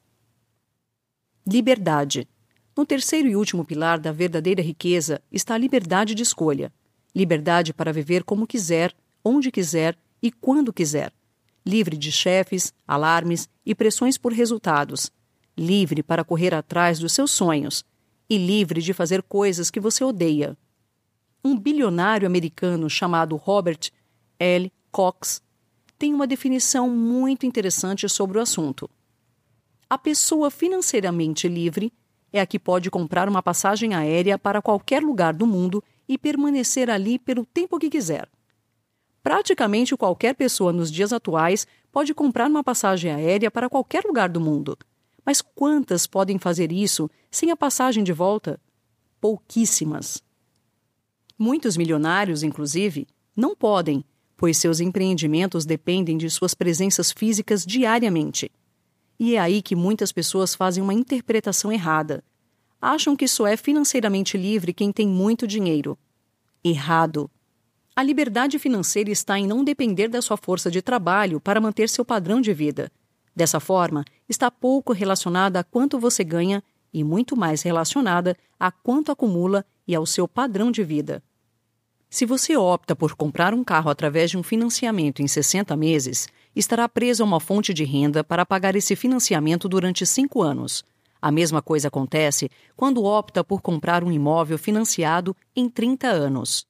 Liberdade. 1.47 2.27
No 2.75 2.85
terceiro 2.85 3.29
e 3.29 3.35
último 3.37 3.63
pilar 3.63 3.97
da 3.97 4.11
verdadeira 4.11 4.61
riqueza 4.61 5.21
está 5.31 5.53
a 5.53 5.57
liberdade 5.57 6.13
de 6.13 6.23
escolha. 6.23 6.73
Liberdade 7.15 7.73
para 7.73 7.93
viver 7.93 8.25
como 8.25 8.45
quiser, 8.45 8.93
onde 9.23 9.49
quiser 9.49 9.97
e 10.21 10.29
quando 10.29 10.73
quiser. 10.73 11.13
Livre 11.65 11.95
de 11.95 12.11
chefes, 12.11 12.73
alarmes 12.85 13.47
e 13.65 13.73
pressões 13.73 14.17
por 14.17 14.33
resultados. 14.33 15.09
Livre 15.57 16.03
para 16.03 16.25
correr 16.25 16.53
atrás 16.53 16.99
dos 16.99 17.13
seus 17.13 17.31
sonhos 17.31 17.85
e 18.29 18.37
livre 18.37 18.81
de 18.81 18.91
fazer 18.93 19.23
coisas 19.23 19.71
que 19.71 19.79
você 19.79 20.03
odeia. 20.03 20.57
Um 21.41 21.57
bilionário 21.57 22.27
americano 22.27 22.89
chamado 22.89 23.37
Robert 23.37 23.89
L. 24.37 24.69
Cox 24.91 25.41
tem 25.97 26.13
uma 26.13 26.27
definição 26.27 26.89
muito 26.89 27.45
interessante 27.45 28.09
sobre 28.09 28.37
o 28.37 28.41
assunto. 28.41 28.89
A 29.89 29.97
pessoa 29.97 30.51
financeiramente 30.51 31.47
livre 31.47 31.93
é 32.37 32.41
a 32.41 32.45
que 32.45 32.59
pode 32.59 32.89
comprar 32.89 33.27
uma 33.27 33.41
passagem 33.41 33.93
aérea 33.93 34.37
para 34.37 34.61
qualquer 34.61 35.01
lugar 35.01 35.33
do 35.33 35.47
mundo 35.47 35.83
e 36.07 36.17
permanecer 36.17 36.89
ali 36.89 37.17
pelo 37.17 37.45
tempo 37.45 37.79
que 37.79 37.89
quiser. 37.89 38.27
Praticamente 39.23 39.97
qualquer 39.97 40.35
pessoa 40.35 40.71
nos 40.71 40.91
dias 40.91 41.11
atuais 41.11 41.65
pode 41.91 42.13
comprar 42.13 42.49
uma 42.49 42.63
passagem 42.63 43.11
aérea 43.11 43.49
para 43.49 43.69
qualquer 43.69 44.03
lugar 44.03 44.29
do 44.29 44.39
mundo 44.39 44.77
mas 45.25 45.41
quantas 45.41 46.05
podem 46.05 46.37
fazer 46.37 46.71
isso 46.71 47.09
sem 47.31 47.49
a 47.49 47.57
passagem 47.57 48.03
de 48.03 48.13
volta? 48.13 48.61
Pouquíssimas. 49.19 50.23
Muitos 51.37 51.75
milionários, 51.75 52.43
inclusive, 52.43 53.07
não 53.35 53.55
podem, 53.55 54.05
pois 54.37 54.57
seus 54.57 54.79
empreendimentos 54.79 55.65
dependem 55.65 56.15
de 56.15 56.29
suas 56.29 56.53
presenças 56.53 57.11
físicas 57.11 57.65
diariamente. 57.65 58.51
E 59.19 59.35
é 59.35 59.39
aí 59.39 59.61
que 59.61 59.75
muitas 59.75 60.11
pessoas 60.11 60.53
fazem 60.53 60.83
uma 60.83 60.93
interpretação 60.93 61.71
errada. 61.71 62.23
Acham 62.81 63.15
que 63.15 63.27
só 63.27 63.47
é 63.47 63.55
financeiramente 63.55 64.37
livre 64.37 64.73
quem 64.73 64.91
tem 64.91 65.07
muito 65.07 65.47
dinheiro. 65.47 65.97
Errado. 66.63 67.29
A 67.95 68.03
liberdade 68.03 68.59
financeira 68.59 69.09
está 69.09 69.39
em 69.39 69.47
não 69.47 69.63
depender 69.63 70.09
da 70.09 70.21
sua 70.21 70.35
força 70.35 70.69
de 70.69 70.81
trabalho 70.81 71.39
para 71.39 71.61
manter 71.61 71.87
seu 71.87 72.03
padrão 72.03 72.41
de 72.41 72.53
vida 72.53 72.91
Dessa 73.35 73.59
forma, 73.59 74.05
está 74.29 74.49
pouco 74.49 74.93
relacionada 74.93 75.59
a 75.59 75.63
quanto 75.63 75.99
você 75.99 76.23
ganha 76.23 76.63
e 76.93 77.03
muito 77.03 77.35
mais 77.35 77.61
relacionada 77.61 78.37
a 78.57 78.71
quanto 78.71 79.11
acumula 79.11 79.65
e 79.85 79.93
ao 79.93 80.05
seu 80.05 80.25
padrão 80.25 80.71
de 80.71 80.83
vida. 80.83 81.21
Se 82.15 82.25
você 82.25 82.55
opta 82.55 82.95
por 82.95 83.13
comprar 83.13 83.53
um 83.53 83.61
carro 83.61 83.89
através 83.89 84.31
de 84.31 84.37
um 84.37 84.41
financiamento 84.41 85.21
em 85.21 85.27
60 85.27 85.75
meses, 85.75 86.29
estará 86.55 86.87
preso 86.87 87.21
a 87.21 87.25
uma 87.25 87.41
fonte 87.41 87.73
de 87.73 87.83
renda 87.83 88.23
para 88.23 88.45
pagar 88.45 88.73
esse 88.73 88.95
financiamento 88.95 89.67
durante 89.67 90.05
cinco 90.05 90.41
anos. 90.41 90.85
A 91.21 91.29
mesma 91.29 91.61
coisa 91.61 91.89
acontece 91.89 92.49
quando 92.73 93.03
opta 93.03 93.43
por 93.43 93.61
comprar 93.61 94.01
um 94.01 94.13
imóvel 94.13 94.57
financiado 94.57 95.35
em 95.53 95.67
30 95.67 96.07
anos. 96.07 96.65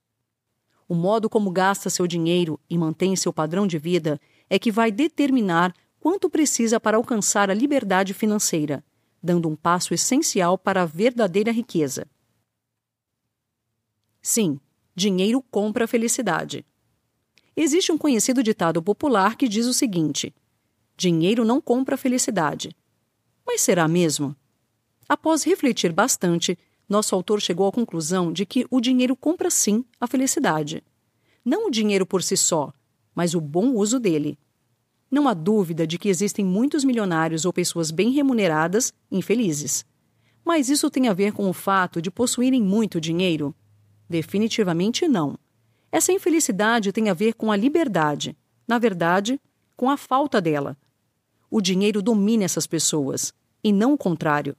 O 0.90 0.96
modo 0.96 1.30
como 1.30 1.52
gasta 1.52 1.92
seu 1.92 2.08
dinheiro 2.08 2.60
e 2.68 2.76
mantém 2.76 3.16
seu 3.16 3.32
padrão 3.32 3.68
de 3.68 3.78
vida 3.78 4.20
é 4.50 4.58
que 4.58 4.72
vai 4.72 4.92
determinar 4.92 5.76
quanto 6.00 6.28
precisa 6.28 6.80
para 6.80 6.98
alcançar 6.98 7.52
a 7.52 7.54
liberdade 7.54 8.16
financeira, 8.16 8.84
dando 9.22 9.48
um 9.48 9.56
passo 9.56 9.94
essencial 9.94 10.58
para 10.58 10.82
a 10.82 10.86
verdadeira 10.88 11.52
riqueza. 11.52 12.08
Sim, 14.24 14.60
dinheiro 14.96 15.42
compra 15.52 15.88
felicidade. 15.88 16.66
Existe 17.56 17.92
um 17.92 17.98
conhecido 17.98 18.42
ditado 18.42 18.82
popular 18.82 19.36
que 19.36 19.48
diz 19.48 19.66
o 19.66 19.74
seguinte: 19.74 20.34
dinheiro 20.96 21.44
não 21.44 21.60
compra 21.60 21.98
felicidade. 21.98 22.76
Mas 23.46 23.62
será 23.62 23.88
mesmo? 23.88 24.36
Após 25.08 25.44
refletir 25.44 25.92
bastante, 25.92 26.58
nosso 26.88 27.14
autor 27.14 27.42
chegou 27.42 27.68
à 27.68 27.72
conclusão 27.72 28.32
de 28.32 28.46
que 28.46 28.66
o 28.72 28.80
dinheiro 28.80 29.16
compra 29.16 29.50
sim 29.50 29.84
a 30.00 30.08
felicidade. 30.08 30.84
Não 31.44 31.68
o 31.68 31.72
dinheiro 31.72 32.06
por 32.06 32.24
si 32.24 32.38
só, 32.38 32.74
mas 33.14 33.36
o 33.36 33.42
bom 33.42 33.74
uso 33.74 34.00
dele. 34.00 34.38
Não 35.12 35.28
há 35.28 35.34
dúvida 35.34 35.86
de 35.86 35.98
que 35.98 36.10
existem 36.10 36.44
muitos 36.44 36.84
milionários 36.84 37.46
ou 37.46 37.54
pessoas 37.54 37.92
bem 37.92 38.12
remuneradas 38.12 38.94
infelizes. 39.12 39.86
Mas 40.44 40.70
isso 40.70 40.90
tem 40.90 41.08
a 41.08 41.14
ver 41.14 41.34
com 41.34 41.50
o 41.50 41.54
fato 41.54 42.02
de 42.02 42.10
possuírem 42.10 42.62
muito 42.62 43.00
dinheiro? 43.00 43.54
Definitivamente 44.10 45.08
não. 45.08 45.38
Essa 45.92 46.12
infelicidade 46.12 46.92
tem 46.92 47.10
a 47.10 47.14
ver 47.14 47.34
com 47.34 47.52
a 47.52 47.56
liberdade, 47.56 48.38
na 48.68 48.78
verdade, 48.78 49.40
com 49.76 49.90
a 49.90 49.98
falta 49.98 50.42
dela. 50.42 50.78
O 51.50 51.62
dinheiro 51.62 52.02
domina 52.02 52.44
essas 52.44 52.68
pessoas, 52.68 53.34
e 53.64 53.72
não 53.72 53.94
o 53.94 53.98
contrário. 53.98 54.56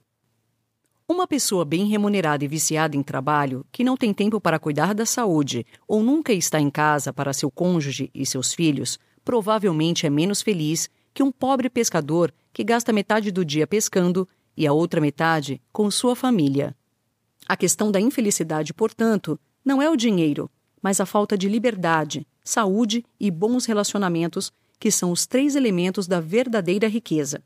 Uma 1.07 1.25
pessoa 1.25 1.63
bem 1.63 1.85
remunerada 1.85 2.43
e 2.43 2.47
viciada 2.47 2.97
em 2.97 3.01
trabalho, 3.01 3.65
que 3.71 3.83
não 3.83 3.95
tem 3.95 4.13
tempo 4.13 4.41
para 4.41 4.59
cuidar 4.59 4.93
da 4.93 5.05
saúde 5.05 5.65
ou 5.87 6.03
nunca 6.03 6.33
está 6.33 6.59
em 6.59 6.69
casa 6.69 7.13
para 7.13 7.31
seu 7.31 7.49
cônjuge 7.49 8.11
e 8.13 8.25
seus 8.25 8.53
filhos, 8.53 8.99
provavelmente 9.23 10.05
é 10.05 10.09
menos 10.09 10.41
feliz 10.41 10.89
que 11.13 11.23
um 11.23 11.31
pobre 11.31 11.69
pescador 11.69 12.33
que 12.51 12.63
gasta 12.63 12.91
metade 12.91 13.31
do 13.31 13.45
dia 13.45 13.65
pescando 13.65 14.27
e 14.55 14.67
a 14.67 14.73
outra 14.73 14.99
metade 14.99 15.61
com 15.71 15.89
sua 15.89 16.15
família. 16.15 16.75
A 17.47 17.55
questão 17.55 17.91
da 17.91 17.99
infelicidade, 18.01 18.73
portanto, 18.73 19.39
não 19.63 19.81
é 19.81 19.89
o 19.89 19.95
dinheiro, 19.95 20.49
mas 20.81 20.99
a 20.99 21.05
falta 21.05 21.37
de 21.37 21.47
liberdade, 21.47 22.27
saúde 22.43 23.05
e 23.19 23.31
bons 23.31 23.65
relacionamentos, 23.65 24.51
que 24.79 24.91
são 24.91 25.11
os 25.11 25.25
três 25.25 25.55
elementos 25.55 26.07
da 26.07 26.19
verdadeira 26.19 26.87
riqueza. 26.87 27.41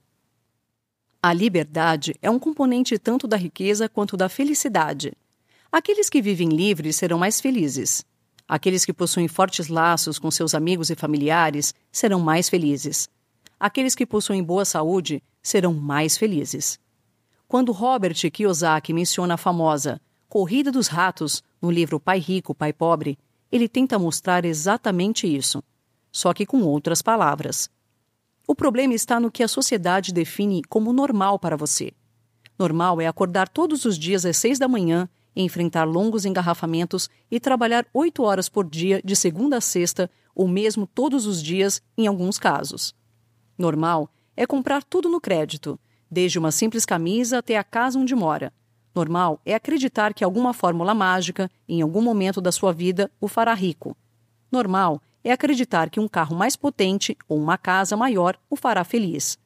A 1.21 1.33
liberdade 1.33 2.15
é 2.21 2.31
um 2.31 2.39
componente 2.39 2.97
tanto 2.97 3.27
da 3.27 3.37
riqueza 3.37 3.87
quanto 3.87 4.17
da 4.17 4.27
felicidade. 4.27 5.13
Aqueles 5.71 6.09
que 6.09 6.21
vivem 6.21 6.49
livres 6.49 6.95
serão 6.95 7.19
mais 7.19 7.39
felizes. 7.39 8.03
Aqueles 8.47 8.83
que 8.83 8.91
possuem 8.91 9.27
fortes 9.27 9.67
laços 9.67 10.17
com 10.17 10.31
seus 10.31 10.55
amigos 10.55 10.89
e 10.89 10.95
familiares 10.95 11.75
serão 11.91 12.19
mais 12.19 12.49
felizes. 12.49 13.07
Aqueles 13.59 13.93
que 13.93 14.05
possuem 14.05 14.43
boa 14.43 14.65
saúde 14.65 15.21
serão 15.43 15.73
mais 15.73 16.17
felizes. 16.17 16.79
Quando 17.51 17.73
Robert 17.73 18.15
Kiyosaki 18.31 18.93
menciona 18.93 19.33
a 19.33 19.37
famosa 19.37 19.99
Corrida 20.29 20.71
dos 20.71 20.87
Ratos 20.87 21.43
no 21.61 21.69
livro 21.69 21.99
Pai 21.99 22.17
Rico, 22.17 22.55
Pai 22.55 22.71
Pobre, 22.71 23.19
ele 23.51 23.67
tenta 23.67 23.99
mostrar 23.99 24.45
exatamente 24.45 25.27
isso, 25.27 25.61
só 26.09 26.33
que 26.33 26.45
com 26.45 26.61
outras 26.61 27.01
palavras. 27.01 27.69
O 28.47 28.55
problema 28.55 28.93
está 28.93 29.19
no 29.19 29.29
que 29.29 29.43
a 29.43 29.49
sociedade 29.49 30.13
define 30.13 30.61
como 30.63 30.93
normal 30.93 31.37
para 31.37 31.57
você. 31.57 31.91
Normal 32.57 33.01
é 33.01 33.07
acordar 33.07 33.49
todos 33.49 33.83
os 33.83 33.99
dias 33.99 34.25
às 34.25 34.37
seis 34.37 34.57
da 34.57 34.69
manhã, 34.69 35.09
enfrentar 35.35 35.83
longos 35.83 36.23
engarrafamentos 36.23 37.09
e 37.29 37.37
trabalhar 37.37 37.85
oito 37.93 38.23
horas 38.23 38.47
por 38.47 38.63
dia 38.63 39.01
de 39.03 39.13
segunda 39.13 39.57
a 39.57 39.61
sexta, 39.61 40.09
ou 40.33 40.47
mesmo 40.47 40.87
todos 40.87 41.25
os 41.25 41.43
dias, 41.43 41.83
em 41.97 42.07
alguns 42.07 42.39
casos. 42.39 42.95
Normal 43.57 44.09
é 44.37 44.47
comprar 44.47 44.85
tudo 44.85 45.09
no 45.09 45.19
crédito, 45.19 45.77
desde 46.11 46.37
uma 46.37 46.51
simples 46.51 46.85
camisa 46.85 47.37
até 47.37 47.57
a 47.57 47.63
casa 47.63 47.97
onde 47.97 48.13
mora. 48.13 48.51
Normal 48.93 49.39
é 49.45 49.53
acreditar 49.53 50.13
que 50.13 50.23
alguma 50.23 50.53
fórmula 50.53 50.93
mágica, 50.93 51.49
em 51.67 51.81
algum 51.81 52.01
momento 52.01 52.41
da 52.41 52.51
sua 52.51 52.73
vida, 52.73 53.09
o 53.21 53.27
fará 53.27 53.53
rico. 53.53 53.95
Normal 54.51 55.01
é 55.23 55.31
acreditar 55.31 55.89
que 55.89 55.99
um 55.99 56.09
carro 56.09 56.35
mais 56.35 56.57
potente 56.57 57.17
ou 57.29 57.39
uma 57.39 57.57
casa 57.57 57.95
maior 57.95 58.37
o 58.49 58.57
fará 58.57 58.83
feliz. 58.83 59.39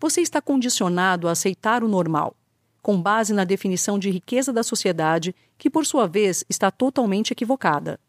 Você 0.00 0.22
está 0.22 0.40
condicionado 0.40 1.28
a 1.28 1.32
aceitar 1.32 1.84
o 1.84 1.88
normal, 1.88 2.34
com 2.80 3.00
base 3.00 3.34
na 3.34 3.44
definição 3.44 3.98
de 3.98 4.10
riqueza 4.10 4.50
da 4.50 4.62
sociedade, 4.62 5.34
que 5.58 5.68
por 5.68 5.84
sua 5.84 6.06
vez 6.06 6.42
está 6.48 6.70
totalmente 6.70 7.32
equivocada. 7.32 8.00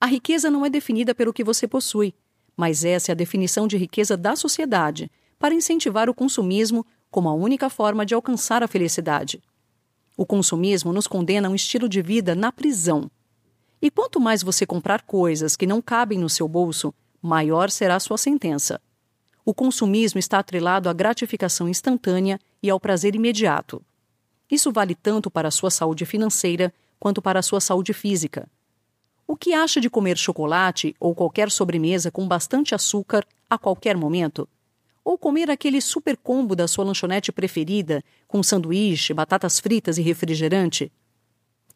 A 0.00 0.06
riqueza 0.06 0.50
não 0.50 0.66
é 0.66 0.70
definida 0.70 1.14
pelo 1.14 1.32
que 1.32 1.44
você 1.44 1.68
possui, 1.68 2.12
mas 2.56 2.84
essa 2.84 3.10
é 3.10 3.12
a 3.12 3.16
definição 3.16 3.68
de 3.68 3.76
riqueza 3.76 4.16
da 4.16 4.34
sociedade, 4.34 5.08
para 5.40 5.54
incentivar 5.54 6.10
o 6.10 6.14
consumismo 6.14 6.86
como 7.10 7.28
a 7.28 7.32
única 7.32 7.70
forma 7.70 8.04
de 8.04 8.14
alcançar 8.14 8.62
a 8.62 8.68
felicidade. 8.68 9.42
O 10.14 10.26
consumismo 10.26 10.92
nos 10.92 11.06
condena 11.06 11.48
a 11.48 11.50
um 11.50 11.54
estilo 11.54 11.88
de 11.88 12.02
vida 12.02 12.34
na 12.34 12.52
prisão. 12.52 13.10
E 13.80 13.90
quanto 13.90 14.20
mais 14.20 14.42
você 14.42 14.66
comprar 14.66 15.00
coisas 15.00 15.56
que 15.56 15.66
não 15.66 15.80
cabem 15.80 16.18
no 16.18 16.28
seu 16.28 16.46
bolso, 16.46 16.92
maior 17.22 17.70
será 17.70 17.98
sua 17.98 18.18
sentença. 18.18 18.78
O 19.42 19.54
consumismo 19.54 20.20
está 20.20 20.38
atrelado 20.38 20.90
à 20.90 20.92
gratificação 20.92 21.66
instantânea 21.66 22.38
e 22.62 22.68
ao 22.68 22.78
prazer 22.78 23.14
imediato. 23.14 23.82
Isso 24.50 24.70
vale 24.70 24.94
tanto 24.94 25.30
para 25.30 25.48
a 25.48 25.50
sua 25.50 25.70
saúde 25.70 26.04
financeira 26.04 26.72
quanto 26.98 27.22
para 27.22 27.38
a 27.38 27.42
sua 27.42 27.62
saúde 27.62 27.94
física. 27.94 28.46
O 29.26 29.34
que 29.34 29.54
acha 29.54 29.80
de 29.80 29.88
comer 29.88 30.18
chocolate 30.18 30.94
ou 31.00 31.14
qualquer 31.14 31.50
sobremesa 31.50 32.10
com 32.10 32.28
bastante 32.28 32.74
açúcar 32.74 33.24
a 33.48 33.56
qualquer 33.56 33.96
momento? 33.96 34.46
Ou 35.10 35.18
comer 35.18 35.50
aquele 35.50 35.80
super 35.80 36.16
combo 36.16 36.54
da 36.54 36.68
sua 36.68 36.84
lanchonete 36.84 37.32
preferida, 37.32 38.00
com 38.28 38.44
sanduíche, 38.44 39.12
batatas 39.12 39.58
fritas 39.58 39.98
e 39.98 40.02
refrigerante? 40.02 40.92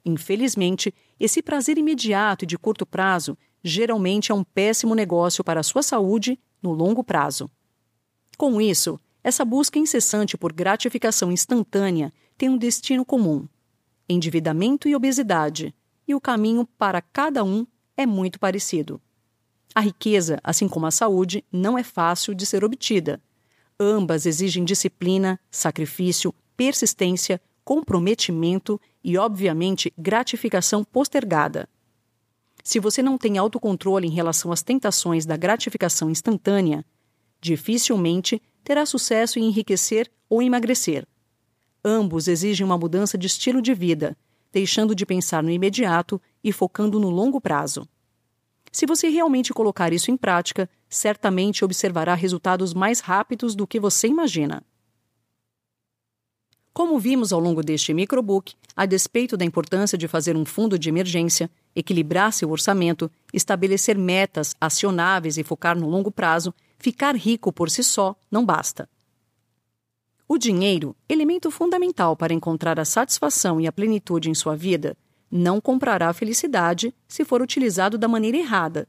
Infelizmente, 0.05 0.95
esse 1.19 1.43
prazer 1.43 1.77
imediato 1.77 2.45
e 2.45 2.47
de 2.47 2.57
curto 2.57 2.87
prazo 2.87 3.37
geralmente 3.61 4.31
é 4.31 4.35
um 4.37 4.45
péssimo 4.45 4.95
negócio 4.95 5.43
para 5.43 5.59
a 5.59 5.65
sua 5.65 5.83
saúde 5.83 6.39
no 6.63 6.71
longo 6.71 7.03
prazo. 7.03 7.51
Com 8.39 8.61
isso, 8.61 9.01
essa 9.21 9.45
busca 9.45 9.81
incessante 9.81 10.39
por 10.39 10.53
gratificação 10.53 11.33
instantânea 11.33 12.13
tem 12.39 12.49
um 12.49 12.57
destino 12.57 13.05
comum: 13.05 13.49
endividamento 14.09 14.89
e 14.89 14.95
obesidade, 14.95 15.75
e 16.07 16.15
o 16.15 16.21
caminho 16.21 16.65
para 16.79 17.03
cada 17.03 17.43
um 17.43 17.67
é 17.97 18.07
muito 18.07 18.39
parecido. 18.39 19.03
A 19.75 19.81
riqueza, 19.81 20.39
assim 20.45 20.69
como 20.69 20.87
a 20.87 20.91
saúde, 20.91 21.45
não 21.51 21.77
é 21.77 21.83
fácil 21.83 22.33
de 22.35 22.47
ser 22.47 22.65
obtida. 22.65 23.21
Ambas 23.79 24.25
exigem 24.25 24.65
disciplina, 24.65 25.41
sacrifício, 25.51 26.33
persistência, 26.57 27.41
comprometimento 27.65 28.81
e, 29.03 29.19
obviamente, 29.19 29.93
gratificação 29.99 30.85
postergada. 30.85 31.69
Se 32.63 32.79
você 32.79 33.03
não 33.03 33.19
tem 33.19 33.37
autocontrole 33.37 34.07
em 34.07 34.13
relação 34.13 34.53
às 34.53 34.63
tentações 34.63 35.27
da 35.27 35.37
gratificação 35.37 36.09
instantânea, 36.09 36.85
dificilmente 37.41 38.41
terá 38.63 38.87
sucesso 38.87 39.39
em 39.39 39.47
enriquecer 39.49 40.11
ou 40.31 40.41
emagrecer. 40.41 41.07
Ambos 41.85 42.29
exigem 42.29 42.65
uma 42.65 42.79
mudança 42.79 43.19
de 43.19 43.27
estilo 43.27 43.61
de 43.61 43.75
vida, 43.75 44.17
deixando 44.53 44.95
de 44.95 45.05
pensar 45.05 45.43
no 45.43 45.51
imediato 45.51 46.21
e 46.43 46.53
focando 46.53 47.01
no 47.01 47.11
longo 47.11 47.41
prazo. 47.41 47.87
Se 48.75 48.87
você 48.87 49.09
realmente 49.09 49.55
colocar 49.55 49.93
isso 49.93 50.11
em 50.11 50.17
prática, 50.17 50.69
certamente 50.89 51.65
observará 51.65 52.13
resultados 52.13 52.75
mais 52.75 52.99
rápidos 52.99 53.55
do 53.55 53.69
que 53.69 53.79
você 53.79 54.09
imagina. 54.09 54.65
Como 56.73 56.99
vimos 56.99 57.33
ao 57.33 57.39
longo 57.39 57.63
deste 57.63 57.95
microbook, 57.95 58.57
a 58.75 58.85
despeito 58.85 59.37
da 59.37 59.45
importância 59.45 59.97
de 59.97 60.09
fazer 60.09 60.37
um 60.37 60.45
fundo 60.45 60.77
de 60.77 60.89
emergência, 60.89 61.49
equilibrar 61.73 62.33
seu 62.33 62.51
orçamento, 62.51 63.09
estabelecer 63.33 63.97
metas 63.97 64.57
acionáveis 64.61 65.39
e 65.39 65.45
focar 65.45 65.79
no 65.79 65.89
longo 65.89 66.11
prazo, 66.11 66.53
ficar 66.77 67.15
rico 67.15 67.53
por 67.53 67.71
si 67.71 67.85
só 67.85 68.17
não 68.29 68.45
basta. 68.45 68.89
O 70.27 70.37
dinheiro, 70.37 70.97
elemento 71.09 71.49
fundamental 71.49 72.17
para 72.17 72.35
encontrar 72.35 72.81
a 72.81 72.85
satisfação 72.85 73.61
e 73.61 73.69
a 73.69 73.73
plenitude 73.73 74.29
em 74.29 74.35
sua 74.35 74.57
vida, 74.57 74.97
não 75.37 75.61
comprará 75.61 76.13
felicidade 76.13 76.95
se 77.09 77.25
for 77.25 77.43
utilizado 77.43 77.99
da 77.99 78.07
maneira 78.07 78.37
errada. 78.37 78.87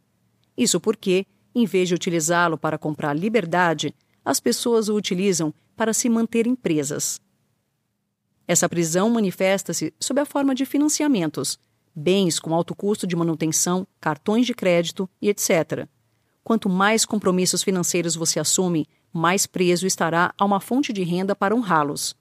Isso 0.55 0.79
porque, 0.79 1.25
em 1.55 1.65
vez 1.65 1.89
de 1.89 1.95
utilizá-lo 1.95 2.55
para 2.55 2.77
comprar 2.77 3.17
liberdade, 3.17 3.95
as 4.23 4.39
pessoas 4.39 4.88
o 4.88 4.95
utilizam 4.95 5.51
para 5.75 5.91
se 5.91 6.08
manter 6.08 6.45
presas. 6.55 7.19
Essa 8.47 8.69
prisão 8.69 9.10
manifesta-se 9.10 9.91
sob 9.99 10.21
a 10.21 10.25
forma 10.25 10.53
de 10.53 10.67
financiamentos, 10.67 11.58
bens 11.95 12.39
com 12.39 12.53
alto 12.53 12.75
custo 12.75 13.08
de 13.08 13.15
manutenção, 13.15 13.88
cartões 13.99 14.45
de 14.45 14.53
crédito 14.53 15.10
e 15.19 15.29
etc. 15.29 15.88
Quanto 16.43 16.69
mais 16.69 17.05
compromissos 17.05 17.63
financeiros 17.63 18.13
você 18.13 18.39
assume, 18.39 18.88
mais 19.12 19.47
preso 19.47 19.88
estará 19.88 20.31
a 20.38 20.45
uma 20.45 20.60
fonte 20.60 20.93
de 20.93 21.01
renda 21.01 21.36
para 21.36 21.55
honrá-los. 21.55 22.15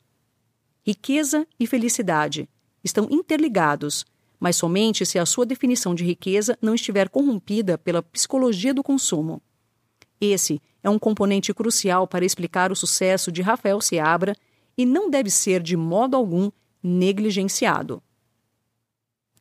Riqueza 0.83 1.47
e 1.61 1.67
felicidade 1.67 2.49
estão 2.83 3.07
interligados 3.11 4.07
mas 4.45 4.57
somente 4.57 5.07
se 5.07 5.19
a 5.19 5.25
sua 5.25 5.47
definição 5.47 5.95
de 5.95 6.05
riqueza 6.05 6.59
não 6.61 6.75
estiver 6.75 7.09
corrompida 7.09 7.79
pela 7.79 8.03
psicologia 8.03 8.75
do 8.75 8.83
consumo. 8.83 9.41
Esse 10.21 10.61
é 10.83 10.91
um 10.91 10.99
componente 10.99 11.55
crucial 11.55 12.07
para 12.07 12.27
explicar 12.27 12.71
o 12.71 12.77
sucesso 12.77 13.33
de 13.33 13.41
Rafael 13.41 13.81
Seabra 13.81 14.37
e 14.77 14.85
não 14.85 15.09
deve 15.09 15.31
ser 15.31 15.63
de 15.63 15.79
modo 15.79 16.15
algum 16.15 16.51
negligenciado. 16.83 18.03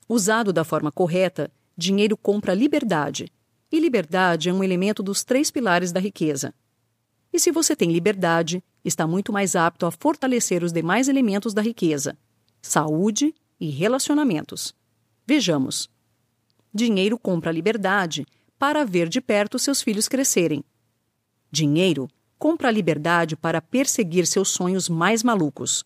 Usado 0.07 0.53
da 0.53 0.63
forma 0.63 0.89
correta, 0.89 1.51
dinheiro 1.77 2.15
compra 2.15 2.53
liberdade, 2.53 3.29
e 3.69 3.81
liberdade 3.81 4.47
é 4.47 4.53
um 4.53 4.63
elemento 4.63 5.03
dos 5.03 5.21
três 5.21 5.51
pilares 5.51 5.91
da 5.91 5.99
riqueza. 5.99 6.53
E 7.33 7.37
se 7.37 7.51
você 7.51 7.75
tem 7.75 7.91
liberdade, 7.91 8.63
está 8.85 9.05
muito 9.05 9.33
mais 9.33 9.53
apto 9.53 9.85
a 9.85 9.91
fortalecer 9.91 10.63
os 10.63 10.71
demais 10.71 11.09
elementos 11.09 11.53
da 11.53 11.61
riqueza: 11.61 12.17
saúde 12.61 13.35
e 13.59 13.69
relacionamentos. 13.69 14.73
Vejamos. 15.25 15.89
Dinheiro 16.73 17.17
compra 17.17 17.51
liberdade 17.51 18.25
para 18.59 18.83
ver 18.83 19.07
de 19.07 19.21
perto 19.21 19.57
seus 19.57 19.81
filhos 19.81 20.07
crescerem. 20.09 20.63
Dinheiro 21.49 22.09
compra 22.37 22.69
liberdade 22.69 23.37
para 23.37 23.61
perseguir 23.61 24.27
seus 24.27 24.49
sonhos 24.49 24.89
mais 24.89 25.23
malucos. 25.23 25.85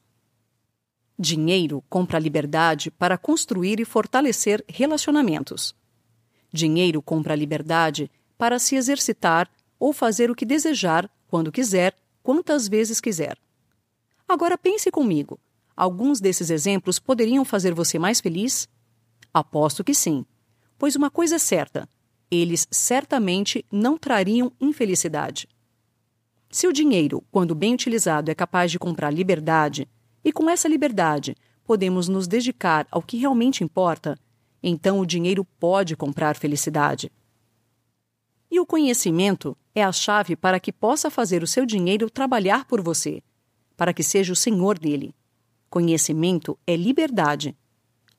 Dinheiro 1.20 1.84
compra 1.88 2.18
liberdade 2.18 2.90
para 2.90 3.18
construir 3.18 3.80
e 3.80 3.86
fortalecer 3.86 4.64
relacionamentos. 4.68 5.76
Dinheiro 6.52 7.00
compra 7.02 7.36
liberdade 7.36 8.10
para 8.38 8.58
se 8.58 8.76
exercitar 8.76 9.50
ou 9.80 9.94
fazer 9.94 10.32
o 10.32 10.36
que 10.36 10.46
desejar, 10.46 11.08
quando 11.28 11.52
quiser, 11.52 11.96
quantas 12.24 12.68
vezes 12.68 13.00
quiser. 13.00 13.38
Agora 14.28 14.58
pense 14.58 14.90
comigo: 14.90 15.40
alguns 15.76 16.20
desses 16.20 16.50
exemplos 16.50 16.98
poderiam 16.98 17.46
fazer 17.46 17.74
você 17.74 18.00
mais 18.00 18.20
feliz? 18.20 18.68
Aposto 19.34 19.84
que 19.84 19.94
sim. 19.94 20.26
Pois 20.78 20.96
uma 20.96 21.10
coisa 21.10 21.36
é 21.36 21.40
certa: 21.40 21.88
eles 22.30 22.68
certamente 22.70 23.66
não 23.72 23.98
trariam 23.98 24.52
infelicidade. 24.60 25.48
Se 26.50 26.68
o 26.68 26.74
dinheiro, 26.74 27.24
quando 27.32 27.56
bem 27.56 27.74
utilizado, 27.74 28.32
é 28.32 28.36
capaz 28.36 28.72
de 28.72 28.80
comprar 28.80 29.12
liberdade, 29.12 29.88
e 30.24 30.32
com 30.32 30.50
essa 30.50 30.68
liberdade 30.68 31.36
podemos 31.64 32.08
nos 32.08 32.28
dedicar 32.28 32.88
ao 32.90 33.02
que 33.02 33.18
realmente 33.18 33.64
importa, 33.64 34.18
então 34.64 35.00
o 35.00 35.06
dinheiro 35.06 35.46
pode 35.60 35.96
comprar 35.96 36.36
felicidade. 36.36 37.12
E 38.50 38.60
o 38.60 38.66
conhecimento 38.66 39.58
é 39.76 39.84
a 39.84 39.92
chave 39.92 40.36
para 40.36 40.60
que 40.60 40.72
possa 40.72 41.12
fazer 41.12 41.44
o 41.44 41.48
seu 41.48 41.66
dinheiro 41.66 42.10
trabalhar 42.10 42.66
por 42.66 42.82
você, 42.82 43.22
para 43.76 43.94
que 43.94 44.02
seja 44.02 44.32
o 44.32 44.36
senhor 44.36 44.80
dele. 44.80 45.14
Conhecimento 45.70 46.58
é 46.66 46.76
liberdade. 46.76 47.56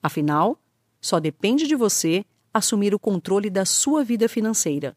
Afinal, 0.03 0.59
só 1.01 1.19
depende 1.21 1.67
de 1.67 1.75
você 1.75 2.25
assumir 2.53 2.95
o 2.95 2.99
controle 2.99 3.51
da 3.51 3.65
sua 3.65 4.03
vida 4.03 4.29
financeira. 4.29 4.97